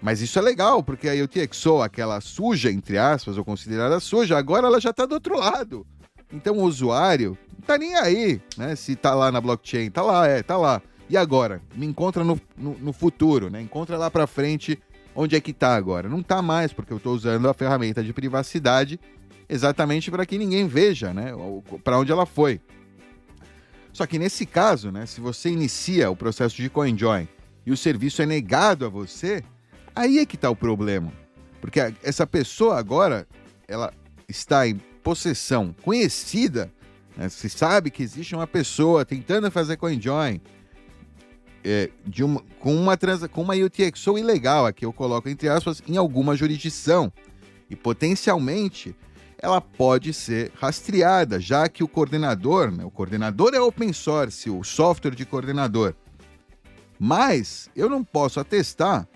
[0.03, 4.67] Mas isso é legal, porque a UTXO, aquela suja, entre aspas, ou considerada suja, agora
[4.67, 5.87] ela já está do outro lado.
[6.31, 8.77] Então o usuário não tá nem aí, né?
[8.77, 10.83] Se tá lá na blockchain, tá lá, é, tá lá.
[11.09, 11.63] E agora?
[11.75, 13.61] Me encontra no, no, no futuro, né?
[13.63, 14.79] Encontra lá para frente
[15.15, 16.09] onde é que tá agora.
[16.09, 18.99] Não tá mais, porque eu estou usando a ferramenta de privacidade
[19.49, 21.33] exatamente para que ninguém veja, né?
[21.83, 22.61] Para onde ela foi.
[23.93, 25.07] Só que nesse caso, né?
[25.07, 27.29] Se você inicia o processo de CoinJoin
[27.65, 29.43] e o serviço é negado a você,
[29.95, 31.13] aí é que está o problema.
[31.61, 33.27] Porque essa pessoa agora,
[33.69, 33.93] ela
[34.29, 36.73] está em possessão conhecida,
[37.17, 37.29] né?
[37.29, 40.41] se sabe que existe uma pessoa tentando fazer CoinJoin
[41.65, 41.89] é,
[42.21, 46.37] uma, com, uma transa, com uma UTXO ilegal, aqui eu coloco entre aspas, em alguma
[46.37, 47.11] jurisdição.
[47.71, 48.95] E potencialmente
[49.39, 54.63] ela pode ser rastreada, já que o coordenador, né, o coordenador é open source, o
[54.65, 55.95] software de coordenador.
[56.99, 59.07] Mas eu não posso atestar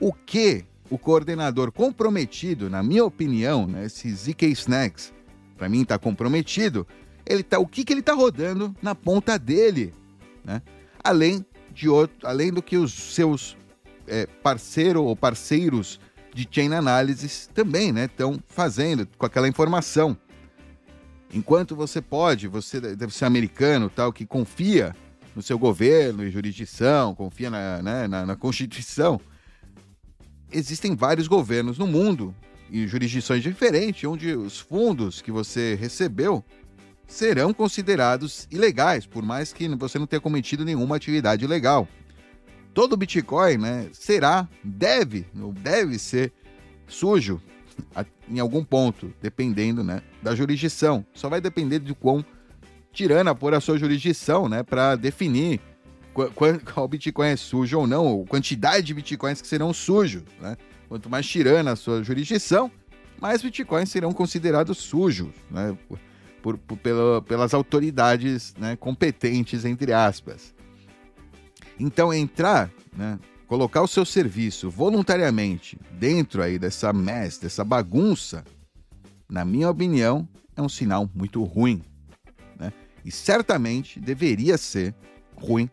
[0.00, 5.12] o que o coordenador comprometido, na minha opinião, né, esse ZK Snacks,
[5.56, 6.86] para mim está comprometido,
[7.24, 9.92] ele tá, o que, que ele está rodando na ponta dele,
[10.44, 10.62] né?
[11.02, 13.56] além, de outro, além do que os seus
[14.06, 16.00] é, parceiro ou parceiros
[16.36, 20.14] de chain analysis também estão fazendo com aquela informação.
[21.32, 24.94] Enquanto você pode, você deve ser americano, tal, que confia
[25.34, 29.18] no seu governo e jurisdição, confia na, né, na, na Constituição,
[30.52, 32.34] existem vários governos no mundo
[32.70, 36.44] e jurisdições diferentes onde os fundos que você recebeu
[37.06, 41.88] serão considerados ilegais, por mais que você não tenha cometido nenhuma atividade ilegal.
[42.76, 45.24] Todo Bitcoin né, será, deve,
[45.62, 46.30] deve ser
[46.86, 47.40] sujo
[48.28, 51.02] em algum ponto, dependendo né, da jurisdição.
[51.14, 52.22] Só vai depender de quão
[52.92, 55.58] tirana por a sua jurisdição, né, para definir
[56.12, 56.30] qual,
[56.74, 60.24] qual Bitcoin é sujo ou não, ou quantidade de Bitcoins que serão sujos.
[60.38, 60.54] Né?
[60.86, 62.70] Quanto mais tirana a sua jurisdição,
[63.18, 65.74] mais Bitcoins serão considerados sujos, né?
[66.42, 70.54] Por, por, pela, pelas autoridades né, competentes, entre aspas.
[71.78, 78.44] Então, entrar, né, colocar o seu serviço voluntariamente dentro aí dessa mess, dessa bagunça,
[79.28, 81.82] na minha opinião, é um sinal muito ruim.
[82.58, 82.72] Né?
[83.04, 84.94] E certamente deveria ser
[85.36, 85.70] ruim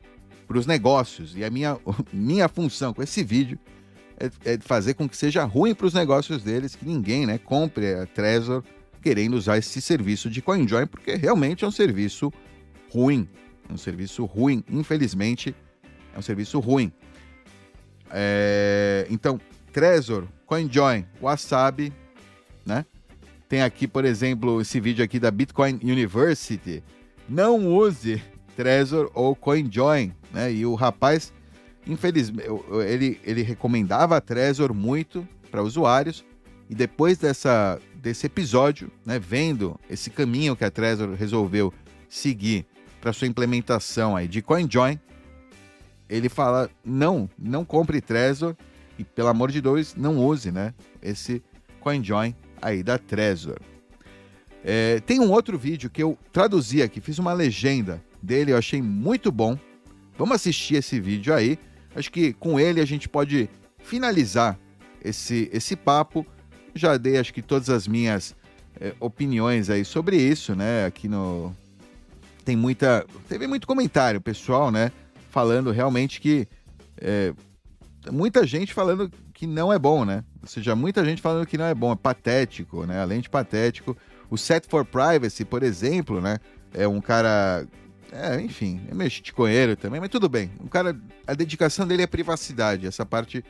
[0.47, 1.35] para os negócios.
[1.35, 1.77] E a minha,
[2.11, 3.57] minha função com esse vídeo
[4.19, 7.93] é, é fazer com que seja ruim para os negócios deles, que ninguém né, compre
[7.95, 8.63] a Trezor
[9.01, 12.31] querendo usar esse serviço de CoinJoin, porque realmente é um serviço
[12.89, 13.27] ruim.
[13.67, 15.55] É um serviço ruim, infelizmente,
[16.13, 16.91] é um serviço ruim.
[18.11, 19.39] É, então,
[19.71, 21.91] Trezor, CoinJoin, Wasabi,
[22.65, 22.85] né?
[23.49, 26.83] Tem aqui, por exemplo, esse vídeo aqui da Bitcoin University.
[27.27, 28.21] Não use
[28.55, 30.51] Trezor ou CoinJoin, né?
[30.51, 31.33] E o rapaz,
[31.87, 32.47] infelizmente,
[32.87, 36.23] ele, ele recomendava a Trezor muito para usuários.
[36.69, 41.73] E depois dessa, desse episódio, né, vendo esse caminho que a Trezor resolveu
[42.07, 42.65] seguir
[43.01, 44.99] para sua implementação aí de CoinJoin,
[46.17, 48.55] ele fala: não, não compre Trezor
[48.97, 51.43] e, pelo amor de Deus, não use né, esse
[51.79, 53.57] CoinJoin aí da Trezor.
[54.63, 58.81] É, tem um outro vídeo que eu traduzi aqui, fiz uma legenda dele, eu achei
[58.81, 59.57] muito bom.
[60.17, 61.59] Vamos assistir esse vídeo aí.
[61.95, 63.49] Acho que com ele a gente pode
[63.79, 64.57] finalizar
[65.03, 66.25] esse, esse papo.
[66.73, 68.35] Já dei, acho que, todas as minhas
[68.79, 70.85] é, opiniões aí sobre isso, né?
[70.85, 71.53] Aqui no.
[72.45, 73.05] Tem muita.
[73.27, 74.91] Teve muito comentário, pessoal, né?
[75.33, 76.47] Falando realmente que.
[76.95, 77.33] É,
[78.11, 80.23] muita gente falando que não é bom, né?
[80.43, 83.01] Ou seja, muita gente falando que não é bom, é patético, né?
[83.01, 83.97] Além de patético.
[84.29, 86.37] O Set for Privacy, por exemplo, né?
[86.71, 87.65] É um cara
[88.11, 90.51] é, enfim, é meio chiticoeiro também, mas tudo bem.
[90.59, 92.85] O cara, a dedicação dele é privacidade.
[92.85, 93.43] Essa parte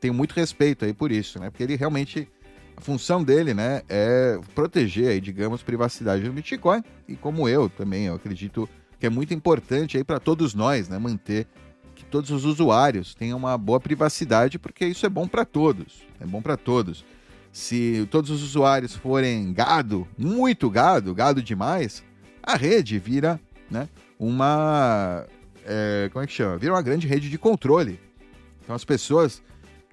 [0.00, 1.50] tenho muito respeito aí por isso, né?
[1.50, 2.28] Porque ele realmente
[2.76, 8.06] a função dele, né, é proteger aí, digamos, privacidade do Bitcoin e como eu também,
[8.06, 8.68] eu acredito
[8.98, 11.46] que é muito importante aí para todos nós, né, manter
[11.94, 16.26] que todos os usuários tenham uma boa privacidade, porque isso é bom para todos, é
[16.26, 17.04] bom para todos.
[17.50, 22.04] Se todos os usuários forem gado, muito gado, gado demais,
[22.42, 25.26] a rede vira, né, uma.
[25.64, 26.56] É, como é que chama?
[26.56, 28.00] Vira uma grande rede de controle.
[28.62, 29.42] Então as pessoas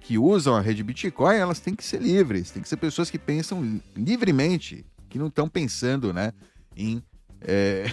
[0.00, 3.18] que usam a rede Bitcoin, elas têm que ser livres, tem que ser pessoas que
[3.18, 6.32] pensam livremente, que não estão pensando né,
[6.76, 7.02] em,
[7.40, 7.90] é,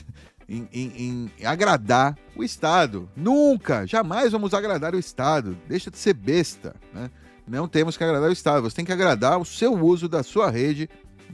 [0.47, 3.09] em, em, em, agradar o Estado.
[3.15, 5.57] Nunca, jamais vamos agradar o Estado.
[5.67, 6.75] Deixa de ser besta.
[6.93, 7.09] Né?
[7.47, 10.49] Não temos que agradar o Estado, você tem que agradar o seu uso da sua
[10.49, 10.89] rede,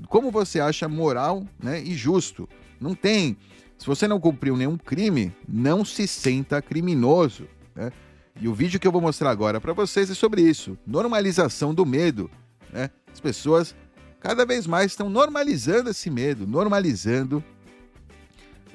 [0.08, 2.48] como você acha moral né, e justo.
[2.80, 3.38] Não tem
[3.80, 7.48] se você não cumpriu nenhum crime, não se senta criminoso.
[7.74, 7.92] Né?
[8.40, 11.86] E o vídeo que eu vou mostrar agora para vocês é sobre isso: normalização do
[11.86, 12.30] medo.
[12.74, 12.90] Né?
[13.12, 13.74] As pessoas
[14.20, 17.42] cada vez mais estão normalizando esse medo, normalizando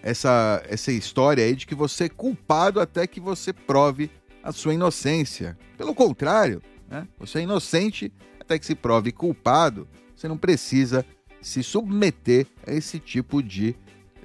[0.05, 4.11] essa, essa história aí de que você é culpado até que você prove
[4.43, 5.57] a sua inocência.
[5.79, 7.09] Pelo contrário, né?
[7.19, 9.89] você é inocente até que se prove culpado.
[10.15, 11.07] Você não precisa
[11.41, 13.75] se submeter a esse tipo de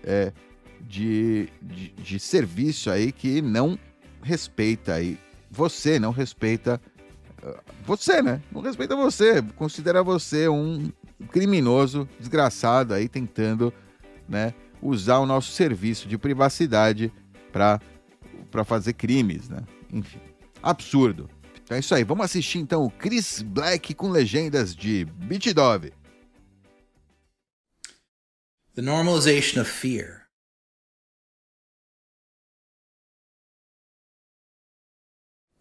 [0.03, 0.33] é,
[0.81, 3.79] de, de, de serviço aí que não
[4.21, 5.17] respeita aí
[5.49, 6.79] você, não respeita
[7.41, 8.41] uh, você, né?
[8.51, 10.91] Não respeita você, considera você um
[11.31, 13.73] criminoso, desgraçado aí tentando,
[14.27, 17.11] né, usar o nosso serviço de privacidade
[17.51, 17.79] para
[18.65, 19.63] fazer crimes, né?
[19.91, 20.19] Enfim,
[20.61, 21.29] absurdo.
[21.63, 22.03] Então é isso aí.
[22.03, 25.93] Vamos assistir então o Chris Black com legendas de Beat Dove.
[28.75, 30.27] The normalization of fear.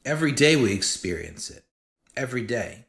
[0.04, 1.64] Every day we experience it.
[2.16, 2.86] Every day.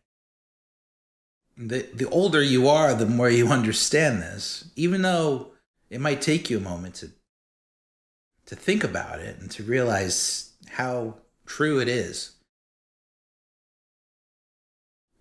[1.57, 5.51] The, the older you are, the more you understand this, even though
[5.89, 7.11] it might take you a moment to,
[8.45, 11.15] to think about it and to realize how
[11.45, 12.33] true it is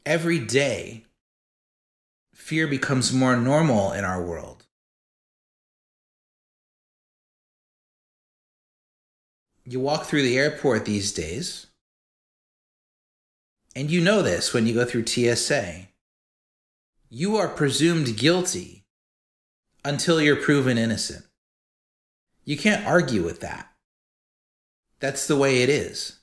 [0.09, 1.05] every day,
[2.35, 4.65] fear becomes more normal in our world.
[9.67, 11.67] You walk through the airport these days,
[13.77, 15.89] and you know this when you go through TSA.
[17.11, 18.78] You are presumed guilty
[19.89, 21.25] until you're proven innocent.
[22.45, 23.73] You can't argue with that.
[25.01, 26.19] That's the way it is.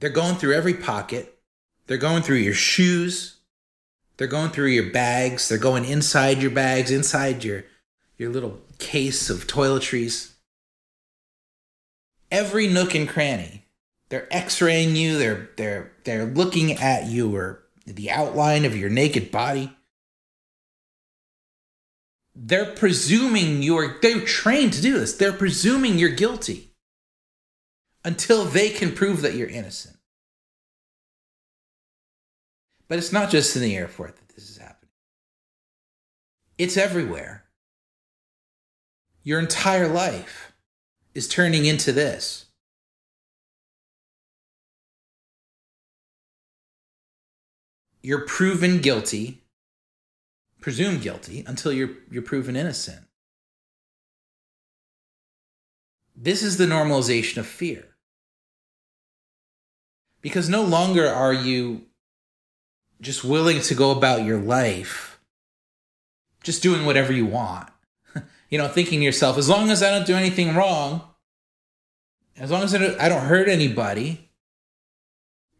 [0.00, 1.38] They're going through every pocket.
[1.86, 3.36] They're going through your shoes.
[4.16, 5.48] They're going through your bags.
[5.48, 7.64] They're going inside your bags, inside your
[8.18, 10.32] your little case of toiletries.
[12.32, 13.64] Every nook and cranny.
[14.08, 15.18] They're x-raying you.
[15.18, 19.76] They're they're they're looking at you or the outline of your naked body.
[22.34, 25.14] They're presuming you're they're trained to do this.
[25.14, 26.74] They're presuming you're guilty
[28.04, 29.96] until they can prove that you're innocent.
[32.88, 34.90] But it's not just in the airport that this is happening,
[36.58, 37.44] it's everywhere.
[39.22, 40.52] Your entire life
[41.14, 42.46] is turning into this.
[48.02, 49.39] You're proven guilty,
[50.60, 53.06] presumed guilty, until you're, you're proven innocent.
[56.14, 57.86] This is the normalization of fear.
[60.20, 61.86] Because no longer are you
[63.00, 65.18] just willing to go about your life
[66.42, 67.68] just doing whatever you want.
[68.50, 71.02] you know, thinking to yourself, as long as I don't do anything wrong,
[72.36, 74.30] as long as I don't, I don't hurt anybody,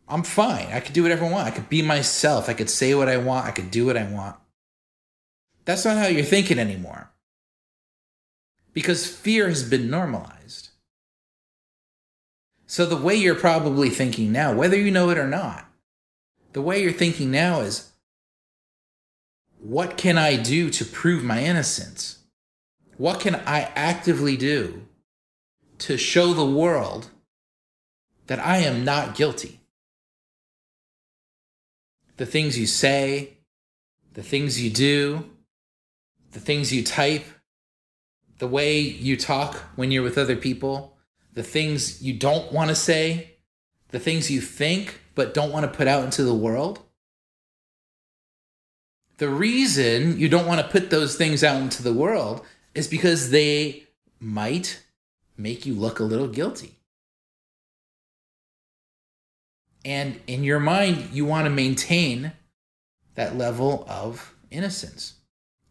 [0.09, 0.67] I'm fine.
[0.73, 1.47] I could do whatever I want.
[1.47, 2.49] I could be myself.
[2.49, 3.47] I could say what I want.
[3.47, 4.37] I could do what I want.
[5.65, 7.11] That's not how you're thinking anymore.
[8.73, 10.71] Because fear has been normalized.
[12.67, 15.67] So the way you're probably thinking now, whether you know it or not,
[16.53, 17.91] the way you're thinking now is
[19.59, 22.19] what can I do to prove my innocence?
[22.97, 24.87] What can I actively do
[25.79, 27.11] to show the world
[28.27, 29.61] that I am not guilty?
[32.17, 33.39] The things you say,
[34.15, 35.31] the things you do,
[36.33, 37.25] the things you type,
[38.39, 40.97] the way you talk when you're with other people,
[41.35, 43.37] the things you don't want to say,
[43.89, 46.81] the things you think but don't want to put out into the world.
[49.19, 53.31] The reason you don't want to put those things out into the world is because
[53.31, 53.85] they
[54.19, 54.83] might
[55.37, 56.77] make you look a little guilty.
[59.85, 62.33] And in your mind, you want to maintain
[63.15, 65.20] that level of innocence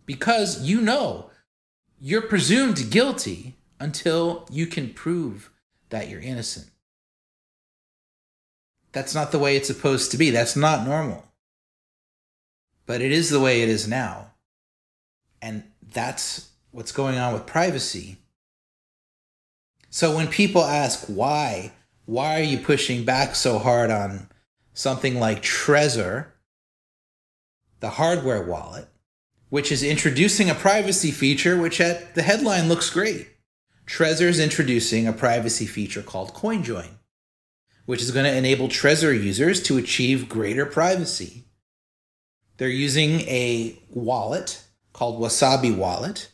[0.10, 1.30] because you know
[2.02, 5.52] you're presumed guilty until you can prove
[5.90, 6.66] that you're innocent.
[8.92, 10.32] That's not the way it's supposed to be.
[10.32, 11.26] That's not normal.
[12.88, 14.32] But it is the way it is now.
[15.44, 15.62] And
[15.94, 18.18] that's what's going on with privacy.
[19.92, 21.74] So when people ask why,
[22.08, 24.28] why are you pushing back so hard on
[24.74, 26.30] something like Trezor,
[27.80, 28.88] the hardware wallet,
[29.50, 33.28] which is introducing a privacy feature which at the headline looks great.
[33.86, 37.00] Trezor is introducing a privacy feature called CoinJoin
[37.90, 41.46] which is going to enable Trezor users to achieve greater privacy.
[42.58, 46.30] They're using a wallet called Wasabi Wallet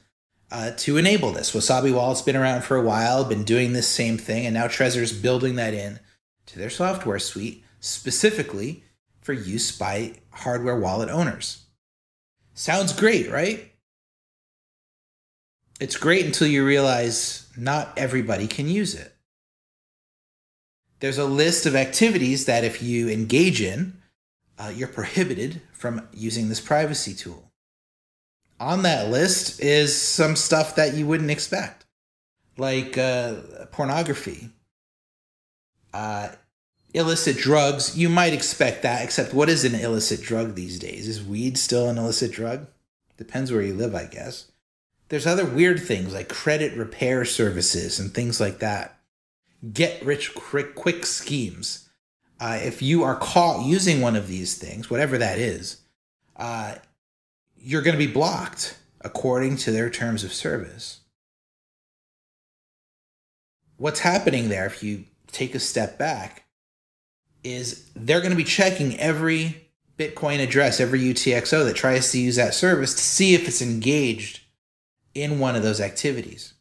[0.51, 1.53] uh, to enable this.
[1.53, 5.13] Wasabi Wallet's been around for a while, been doing this same thing, and now Trezor's
[5.13, 6.01] building that in
[6.47, 8.83] to their software suite specifically
[9.21, 11.64] for use by hardware wallet owners.
[12.55, 13.71] Sounds great, right?
[15.79, 19.15] It's great until you realize not everybody can use it
[20.99, 24.01] there's a list of activities that if you engage in,
[24.57, 27.51] uh, you're prohibited from using this privacy tool.
[28.59, 31.85] On that list is some stuff that you wouldn't expect,
[32.57, 33.35] like uh,
[33.71, 34.49] pornography,
[35.93, 36.29] Uh,
[36.95, 41.07] illicit drugs, you might expect that, except what is an illicit drug these days?
[41.07, 42.67] Is weed still an illicit drug?
[43.17, 44.51] Depends where you live, I guess.
[45.09, 48.97] There's other weird things like credit repair services and things like that.
[49.71, 51.89] Get rich quick, quick schemes.
[52.39, 55.81] Uh, if you are caught using one of these things, whatever that is,
[56.37, 56.75] uh,
[57.57, 61.01] you're going to be blocked according to their terms of service.
[63.77, 66.44] What's happening there, if you take a step back,
[67.45, 72.35] is they're going to be checking every Bitcoin address, every UTXO that tries to use
[72.35, 74.41] that service to see if it's engaged
[75.13, 76.53] in one of those activities.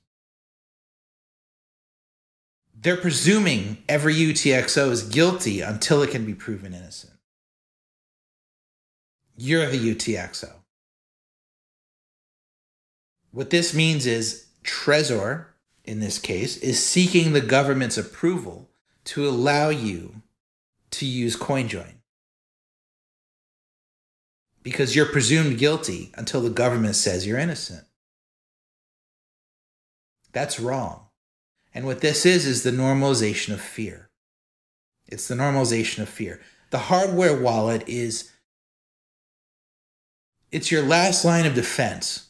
[2.80, 7.14] They're presuming every UTXO is guilty until it can be proven innocent.
[9.36, 10.52] You're the UTXO.
[13.32, 15.46] What this means is Trezor,
[15.84, 18.68] in this case, is seeking the government's approval
[19.04, 20.22] to allow you
[20.98, 21.94] to use CoinJoin.
[24.62, 27.84] Because you're presumed guilty until the government says you're innocent.
[30.32, 31.08] That's wrong.
[31.74, 34.10] And what this is, is the normalization of fear.
[35.06, 36.40] It's the normalization of fear.
[36.70, 38.30] The hardware wallet is
[40.50, 42.28] it's your last line of defense.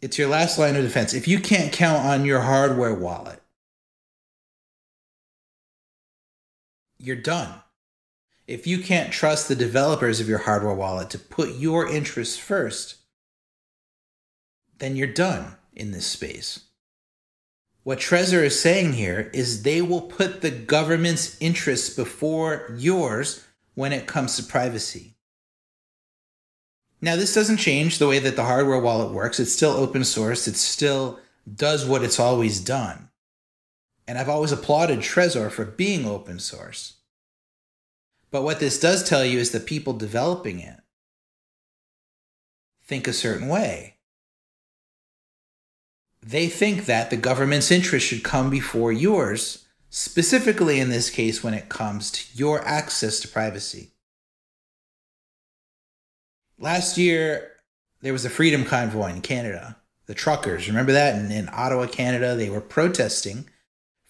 [0.00, 1.12] It's your last line of defense.
[1.12, 3.39] If you can't count on your hardware wallet,
[7.00, 7.62] you're done.
[8.46, 12.96] If you can't trust the developers of your hardware wallet to put your interests first,
[14.78, 16.60] then you're done in this space.
[17.82, 23.44] What Trezor is saying here is they will put the government's interests before yours
[23.74, 25.14] when it comes to privacy.
[27.00, 29.40] Now, this doesn't change the way that the hardware wallet works.
[29.40, 30.46] It's still open source.
[30.46, 31.18] It still
[31.52, 33.09] does what it's always done.
[34.10, 36.94] And I've always applauded Trezor for being open source.
[38.32, 40.80] But what this does tell you is the people developing it
[42.82, 43.98] think a certain way.
[46.20, 51.54] They think that the government's interest should come before yours, specifically in this case when
[51.54, 53.92] it comes to your access to privacy.
[56.58, 57.52] Last year,
[58.00, 59.76] there was a freedom convoy in Canada.
[60.06, 61.14] The truckers, remember that?
[61.14, 63.48] In, in Ottawa, Canada, they were protesting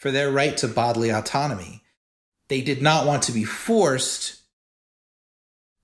[0.00, 1.82] for their right to bodily autonomy.
[2.48, 4.40] They did not want to be forced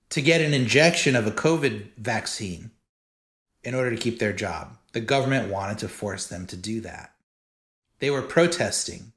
[0.09, 2.71] to get an injection of a COVID vaccine
[3.63, 4.75] in order to keep their job.
[4.93, 7.13] The government wanted to force them to do that.
[7.99, 9.13] They were protesting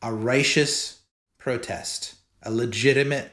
[0.00, 1.00] a righteous
[1.38, 3.32] protest, a legitimate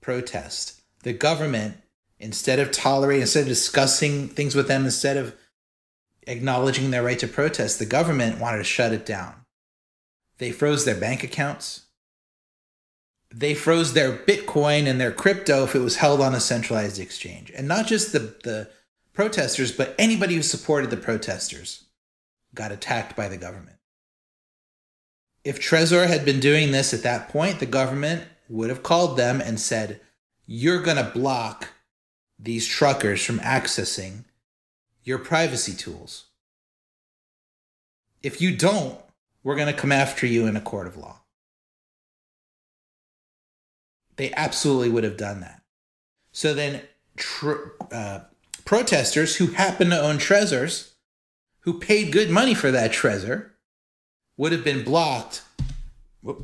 [0.00, 0.80] protest.
[1.02, 1.76] The government
[2.18, 5.34] instead of tolerating, instead of discussing things with them, instead of
[6.26, 9.34] acknowledging their right to protest, the government wanted to shut it down.
[10.38, 11.86] They froze their bank accounts.
[13.30, 17.52] They froze their Bitcoin and their crypto if it was held on a centralized exchange.
[17.54, 18.70] And not just the, the
[19.12, 21.84] protesters, but anybody who supported the protesters
[22.54, 23.76] got attacked by the government.
[25.44, 29.40] If Trezor had been doing this at that point, the government would have called them
[29.40, 30.00] and said,
[30.46, 31.68] You're going to block
[32.38, 34.24] these truckers from accessing
[35.04, 36.26] your privacy tools.
[38.22, 38.98] If you don't,
[39.48, 41.22] we're going to come after you in a court of law.
[44.16, 45.62] They absolutely would have done that.
[46.32, 46.82] So then,
[47.16, 48.20] tr- uh,
[48.66, 50.96] protesters who happen to own Trezors,
[51.60, 53.54] who paid good money for that treasure,
[54.36, 55.40] would have been blocked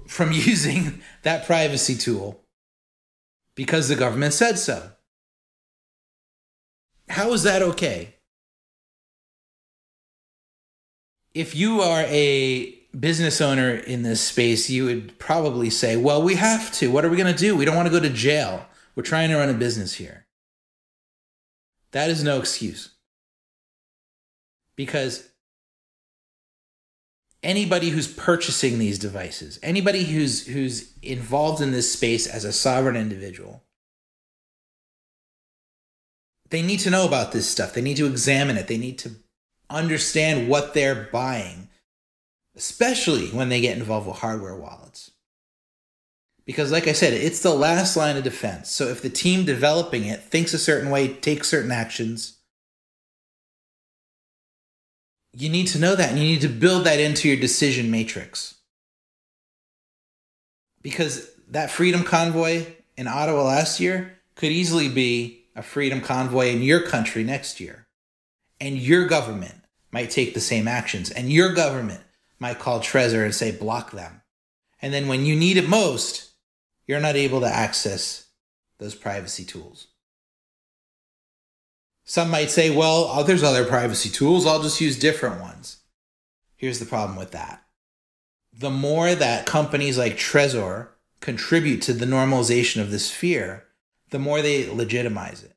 [0.09, 2.41] from using that privacy tool
[3.55, 4.93] because the government said so.
[7.11, 8.15] How is that okay?
[11.35, 16.35] If you are a business owner in this space, you would probably say, well, we
[16.35, 16.91] have to.
[16.91, 17.57] What are we going to do?
[17.57, 18.67] We don't want to go to jail.
[18.95, 20.27] We're trying to run a business here.
[21.93, 22.95] That is no excuse.
[24.77, 25.29] Because
[27.43, 32.97] anybody who's purchasing these devices, anybody who's who's involved in this space as a sovereign
[32.97, 33.63] individual,
[36.51, 37.75] they need to know about this stuff.
[37.75, 38.67] They need to examine it.
[38.67, 39.13] They need to
[39.71, 41.69] understand what they're buying,
[42.57, 45.11] especially when they get involved with hardware wallets.
[46.45, 48.71] Because, like I said, it's the last line of defense.
[48.71, 52.39] So if the team developing it thinks a certain way, takes certain actions,
[55.33, 58.57] you need to know that and you need to build that into your decision matrix.
[60.83, 66.63] Because that freedom convoy in Ottawa last year could easily be a freedom convoy in
[66.63, 67.87] your country next year.
[68.61, 69.55] And your government
[69.91, 71.11] might take the same actions.
[71.11, 72.04] And your government
[72.39, 74.23] might call Trezor and say, block them.
[74.83, 76.33] And then when you need it most,
[76.87, 78.29] you're not able to access
[78.79, 79.89] those privacy tools.
[82.05, 84.47] Some might say, well, oh, there's other privacy tools.
[84.47, 85.79] I'll just use different ones.
[86.57, 87.63] Here's the problem with that.
[88.53, 90.89] The more that companies like Trezor
[91.21, 93.65] contribute to the normalization of this fear,
[94.11, 95.57] the more they legitimize it.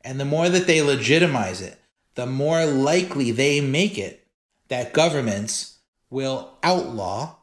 [0.00, 1.78] And the more that they legitimize it,
[2.14, 4.26] the more likely they make it
[4.68, 5.77] that governments
[6.10, 7.36] will outlaw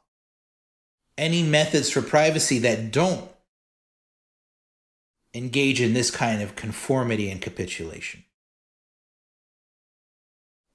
[1.18, 3.30] any methods for privacy that don't
[5.34, 8.24] engage in this kind of conformity and capitulation.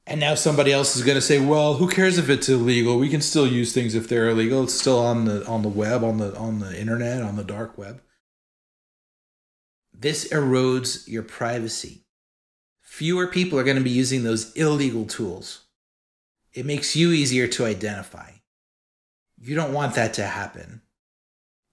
[0.07, 2.99] And now somebody else is going to say, "Well, who cares if it's illegal?
[2.99, 4.65] We can still use things if they're illegal.
[4.65, 7.79] It's still on the on the web, on the on the internet, on the dark
[7.79, 8.03] web."
[9.93, 12.07] This erodes your privacy.
[12.81, 15.67] Fewer people are going to be using those illegal tools.
[16.53, 18.31] It makes you easier to identify.
[19.39, 20.83] You don't want that to happen.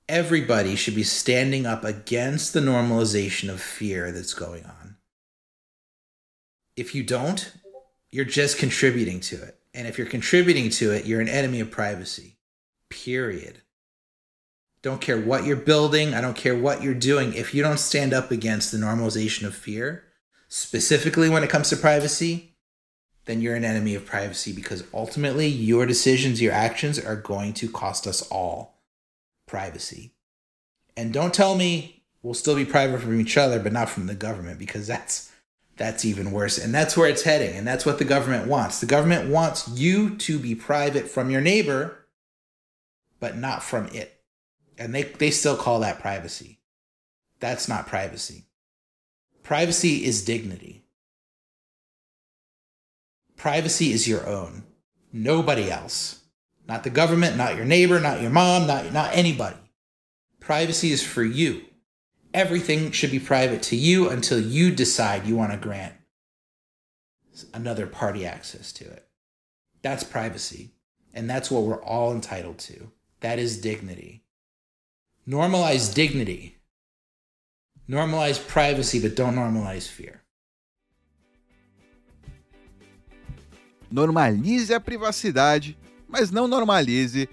[0.07, 4.95] Everybody should be standing up against the normalization of fear that's going on.
[6.77, 7.51] If you don't,
[8.09, 9.59] you're just contributing to it.
[9.73, 12.37] And if you're contributing to it, you're an enemy of privacy.
[12.89, 13.61] Period.
[14.81, 17.33] Don't care what you're building, I don't care what you're doing.
[17.33, 20.03] If you don't stand up against the normalization of fear,
[20.47, 22.56] specifically when it comes to privacy,
[23.27, 27.69] then you're an enemy of privacy because ultimately your decisions, your actions are going to
[27.69, 28.79] cost us all
[29.45, 30.13] privacy.
[30.95, 34.15] And don't tell me we'll still be private from each other, but not from the
[34.15, 35.31] government because that's
[35.75, 36.57] that's even worse.
[36.57, 37.55] And that's where it's heading.
[37.55, 38.79] And that's what the government wants.
[38.79, 42.07] The government wants you to be private from your neighbor,
[43.19, 44.19] but not from it.
[44.79, 46.59] And they, they still call that privacy.
[47.39, 48.45] That's not privacy.
[49.43, 50.83] Privacy is dignity.
[53.37, 54.63] Privacy is your own,
[55.13, 56.23] nobody else.
[56.67, 59.55] Not the government, not your neighbor, not your mom, not, not anybody.
[60.39, 61.63] Privacy is for you.
[62.33, 65.93] Everything should be private to you until you decide you want to grant
[67.53, 69.07] another party access to it.
[69.81, 70.71] That's privacy.
[71.13, 72.91] And that's what we're all entitled to.
[73.21, 74.23] That is dignity.
[75.27, 76.57] Normalize dignity.
[77.89, 80.23] Normalize privacy, but don't normalize fear.
[83.89, 85.77] Normalize a privacidade,
[86.07, 87.29] mas não normalize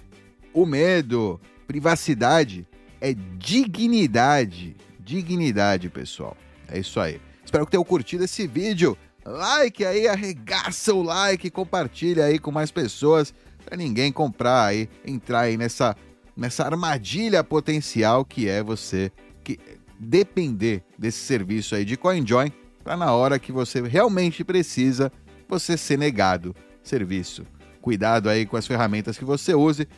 [0.53, 1.41] o medo.
[1.67, 2.67] Privacidade
[3.01, 4.77] é dignidade.
[4.99, 6.37] Dignidade, pessoal.
[6.69, 7.21] É isso aí.
[7.45, 8.97] Espero que tenham curtido esse vídeo.
[9.25, 13.33] Like aí, arregaça o like, compartilha aí com mais pessoas
[13.65, 15.97] para ninguém comprar aí, entrar aí nessa
[16.37, 19.59] nessa armadilha potencial que é você que
[19.99, 22.53] depender desse serviço aí de CoinJoin
[22.83, 25.13] para na hora que você realmente precisa
[25.49, 27.47] você ser negado serviço.
[27.81, 29.89] Cuidado aí com as ferramentas que você use,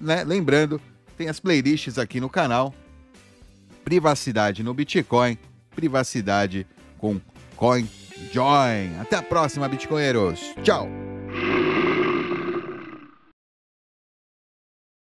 [0.00, 0.24] né?
[0.24, 0.80] Lembrando,
[1.16, 2.74] tem as playlists aqui no canal.
[3.84, 5.38] Privacidade no Bitcoin,
[5.74, 6.66] privacidade
[6.98, 7.20] com
[7.56, 8.98] CoinJoin.
[9.00, 10.54] Até a próxima, Bitcoinheiros.
[10.62, 11.09] Tchau.